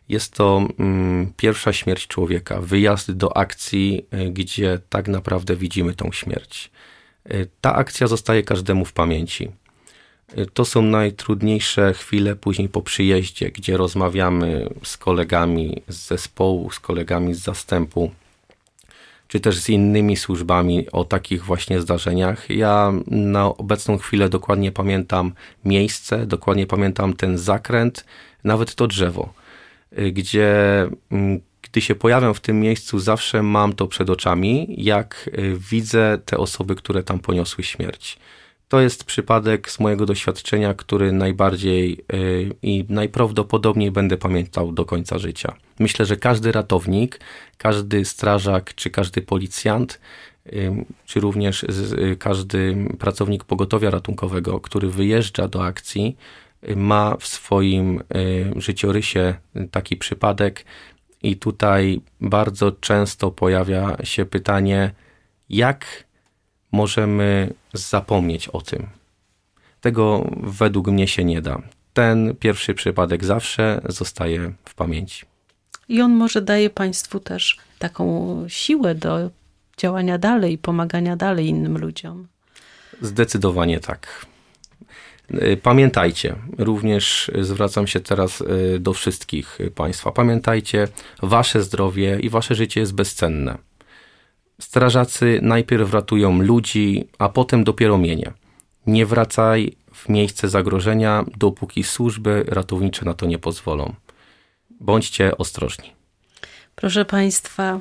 jest 0.09 0.33
to 0.33 0.67
mm, 0.79 1.33
pierwsza 1.37 1.73
śmierć 1.73 2.07
człowieka, 2.07 2.61
wyjazd 2.61 3.11
do 3.11 3.37
akcji, 3.37 4.05
y, 4.13 4.31
gdzie 4.31 4.79
tak 4.89 5.07
naprawdę 5.07 5.55
widzimy 5.55 5.93
tą 5.93 6.11
śmierć. 6.11 6.71
Y, 7.31 7.49
ta 7.61 7.75
akcja 7.75 8.07
zostaje 8.07 8.43
każdemu 8.43 8.85
w 8.85 8.93
pamięci. 8.93 9.51
Y, 10.37 10.45
to 10.53 10.65
są 10.65 10.81
najtrudniejsze 10.81 11.93
chwile 11.93 12.35
później 12.35 12.69
po 12.69 12.81
przyjeździe, 12.81 13.51
gdzie 13.51 13.77
rozmawiamy 13.77 14.69
z 14.83 14.97
kolegami 14.97 15.81
z 15.87 16.07
zespołu, 16.07 16.71
z 16.71 16.79
kolegami 16.79 17.33
z 17.33 17.39
zastępu 17.39 18.11
czy 19.29 19.39
też 19.39 19.59
z 19.59 19.69
innymi 19.69 20.15
służbami 20.17 20.91
o 20.91 21.05
takich 21.05 21.45
właśnie 21.45 21.81
zdarzeniach. 21.81 22.49
Ja 22.49 22.93
na 23.07 23.45
obecną 23.45 23.97
chwilę 23.97 24.29
dokładnie 24.29 24.71
pamiętam 24.71 25.33
miejsce, 25.65 26.25
dokładnie 26.25 26.67
pamiętam 26.67 27.13
ten 27.13 27.37
zakręt, 27.37 28.05
nawet 28.43 28.75
to 28.75 28.87
drzewo, 28.87 29.33
y, 29.99 30.11
gdzie 30.11 30.81
mm, 31.11 31.39
gdy 31.61 31.81
się 31.81 31.95
pojawiam 31.95 32.33
w 32.33 32.39
tym 32.39 32.59
miejscu, 32.59 32.99
zawsze 32.99 33.43
mam 33.43 33.73
to 33.73 33.87
przed 33.87 34.09
oczami, 34.09 34.75
jak 34.77 35.29
y, 35.37 35.57
widzę 35.71 36.17
te 36.25 36.37
osoby, 36.37 36.75
które 36.75 37.03
tam 37.03 37.19
poniosły 37.19 37.63
śmierć. 37.63 38.19
To 38.69 38.81
jest 38.81 39.03
przypadek 39.03 39.71
z 39.71 39.79
mojego 39.79 40.05
doświadczenia, 40.05 40.73
który 40.73 41.11
najbardziej 41.11 42.05
yy, 42.13 42.55
i 42.61 42.85
najprawdopodobniej 42.89 43.91
będę 43.91 44.17
pamiętał 44.17 44.71
do 44.71 44.85
końca 44.85 45.17
życia. 45.17 45.55
Myślę, 45.79 46.05
że 46.05 46.17
każdy 46.17 46.51
ratownik, 46.51 47.19
każdy 47.57 48.05
strażak 48.05 48.75
czy 48.75 48.89
każdy 48.89 49.21
policjant, 49.21 49.99
yy, 50.45 50.85
czy 51.05 51.19
również 51.19 51.65
yy, 51.97 52.15
każdy 52.15 52.87
pracownik 52.99 53.43
pogotowia 53.43 53.89
ratunkowego, 53.89 54.59
który 54.59 54.89
wyjeżdża 54.89 55.47
do 55.47 55.65
akcji, 55.65 56.17
y, 56.69 56.75
ma 56.75 57.17
w 57.19 57.27
swoim 57.27 57.99
y, 57.99 58.61
życiorysie 58.61 59.35
taki 59.71 59.97
przypadek. 59.97 60.65
I 61.23 61.37
tutaj 61.37 62.01
bardzo 62.21 62.71
często 62.71 63.31
pojawia 63.31 63.97
się 64.03 64.25
pytanie, 64.25 64.91
jak 65.49 66.08
możemy 66.71 67.53
zapomnieć 67.73 68.47
o 68.47 68.61
tym. 68.61 68.87
Tego 69.81 70.31
według 70.43 70.87
mnie 70.87 71.07
się 71.07 71.23
nie 71.23 71.41
da. 71.41 71.61
Ten 71.93 72.35
pierwszy 72.35 72.73
przypadek 72.73 73.25
zawsze 73.25 73.81
zostaje 73.89 74.53
w 74.65 74.73
pamięci. 74.73 75.25
I 75.89 76.01
on 76.01 76.13
może 76.13 76.41
daje 76.41 76.69
Państwu 76.69 77.19
też 77.19 77.57
taką 77.79 78.45
siłę 78.47 78.95
do 78.95 79.29
działania 79.77 80.17
dalej, 80.17 80.57
pomagania 80.57 81.15
dalej 81.15 81.47
innym 81.47 81.77
ludziom. 81.77 82.27
Zdecydowanie 83.01 83.79
tak. 83.79 84.25
Pamiętajcie, 85.63 86.35
również 86.57 87.31
zwracam 87.41 87.87
się 87.87 87.99
teraz 87.99 88.41
y, 88.41 88.79
do 88.79 88.93
wszystkich 88.93 89.57
Państwa. 89.75 90.11
Pamiętajcie, 90.11 90.87
Wasze 91.21 91.63
zdrowie 91.63 92.19
i 92.19 92.29
Wasze 92.29 92.55
życie 92.55 92.79
jest 92.79 92.93
bezcenne 92.93 93.68
Strażacy 94.59 95.39
najpierw 95.41 95.93
ratują 95.93 96.41
ludzi, 96.41 97.07
a 97.17 97.29
potem 97.29 97.63
dopiero 97.63 97.97
mienie. 97.97 98.33
Nie 98.87 99.05
wracaj 99.05 99.75
w 99.93 100.09
miejsce 100.09 100.49
zagrożenia, 100.49 101.25
dopóki 101.37 101.83
służby 101.83 102.43
ratownicze 102.47 103.05
na 103.05 103.13
to 103.13 103.25
nie 103.25 103.39
pozwolą. 103.39 103.93
Bądźcie 104.79 105.37
ostrożni. 105.37 105.93
Proszę 106.75 107.05
Państwa, 107.05 107.79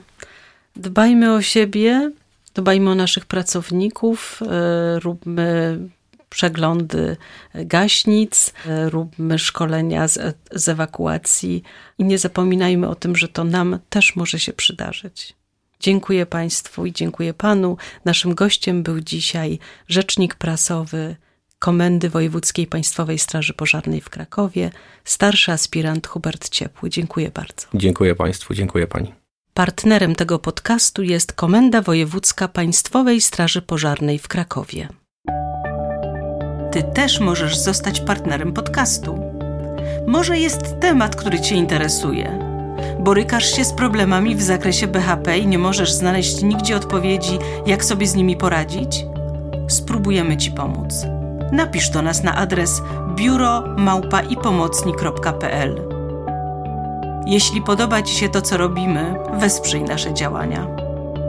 dbajmy 0.77 1.35
o 1.35 1.43
siebie, 1.43 2.13
dbajmy 2.55 2.91
o 2.91 2.95
naszych 2.95 3.27
pracowników, 3.27 4.41
e, 4.43 5.01
róbmy 5.01 5.79
przeglądy 6.29 7.17
gaśnic, 7.55 8.55
e, 8.67 8.91
róbmy 8.91 9.39
szkolenia 9.39 10.09
z, 10.09 10.37
z 10.53 10.69
ewakuacji 10.69 11.63
i 11.99 12.05
nie 12.05 12.19
zapominajmy 12.19 12.89
o 12.89 12.95
tym, 12.95 13.17
że 13.17 13.29
to 13.29 13.45
nam 13.45 13.79
też 13.91 14.17
może 14.17 14.39
się 14.39 14.53
przydarzyć. 14.53 15.38
Dziękuję 15.81 16.27
Państwu 16.27 16.87
i 16.87 16.93
dziękuję 16.93 17.35
Panu. 17.35 17.77
Naszym 18.05 18.35
gościem 18.35 18.83
był 18.83 19.01
dzisiaj 19.01 19.59
rzecznik 19.89 20.35
prasowy 20.35 21.17
Komendy 21.59 22.09
Wojewódzkiej 22.09 22.67
Państwowej 22.67 23.19
Straży 23.19 23.55
Pożarnej 23.55 24.01
w 24.01 24.11
Krakowie, 24.11 24.71
starszy 25.05 25.53
aspirant 25.53 26.07
Hubert 26.07 26.49
Ciepły. 26.49 26.91
Dziękuję 26.91 27.31
bardzo. 27.31 27.67
Dziękuję 27.75 28.15
Państwu, 28.15 28.55
dziękuję 28.55 28.87
Pani. 28.87 29.15
Partnerem 29.55 30.15
tego 30.15 30.39
podcastu 30.39 31.03
jest 31.03 31.33
Komenda 31.33 31.83
Wojewódzka 31.83 32.49
Państwowej 32.49 33.21
Straży 33.21 33.63
Pożarnej 33.63 34.19
w 34.19 34.29
Krakowie. 34.29 34.89
Ty 36.73 36.83
też 36.83 37.21
możesz 37.21 37.59
zostać 37.59 38.01
partnerem 38.01 38.53
podcastu. 38.53 39.21
Może 40.07 40.39
jest 40.39 40.81
temat, 40.81 41.17
który 41.17 41.41
Cię 41.41 41.55
interesuje 41.55 42.48
Borykasz 43.09 43.57
się 43.57 43.65
z 43.65 43.73
problemami 43.73 44.37
w 44.37 44.43
zakresie 44.43 44.87
BHP 44.87 45.39
i 45.39 45.47
nie 45.47 45.59
możesz 45.59 45.93
znaleźć 45.93 46.43
nigdzie 46.43 46.77
odpowiedzi, 46.77 47.39
jak 47.67 47.85
sobie 47.85 48.07
z 48.07 48.15
nimi 48.15 48.37
poradzić? 48.37 49.07
Spróbujemy 49.69 50.37
Ci 50.37 50.51
pomóc. 50.51 51.07
Napisz 51.53 51.91
do 51.91 52.03
nas 52.03 52.23
na 52.23 52.35
adres 52.35 52.83
biuro@ipomocni.pl. 53.15 55.83
Jeśli 57.27 57.63
podoba 57.63 58.03
Ci 58.03 58.15
się 58.15 58.29
to, 58.29 58.43
co 58.43 58.57
robimy, 58.57 59.15
wesprzyj 59.41 59.83
nasze 59.83 60.15
działania. 60.15 60.67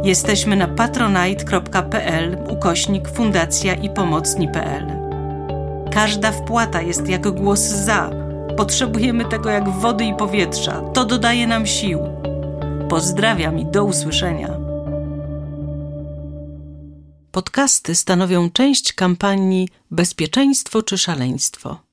Jesteśmy 0.03 0.55
na 0.55 0.67
patronite.pl 0.67 2.37
ukośnik 2.49 3.09
fundacja 3.09 3.73
i 3.73 3.89
pomocni.pl. 3.89 4.85
Każda 5.91 6.31
wpłata 6.31 6.81
jest 6.81 7.09
jak 7.09 7.31
głos 7.31 7.59
za 7.59 8.28
Potrzebujemy 8.59 9.25
tego 9.25 9.49
jak 9.49 9.69
wody 9.69 10.05
i 10.05 10.15
powietrza. 10.15 10.81
To 10.81 11.05
dodaje 11.05 11.47
nam 11.47 11.67
sił. 11.67 11.99
Pozdrawiam 12.89 13.59
i 13.59 13.65
do 13.65 13.85
usłyszenia. 13.85 14.57
Podcasty 17.31 17.95
stanowią 17.95 18.49
część 18.51 18.93
kampanii 18.93 19.67
Bezpieczeństwo 19.91 20.83
czy 20.83 20.97
szaleństwo. 20.97 21.88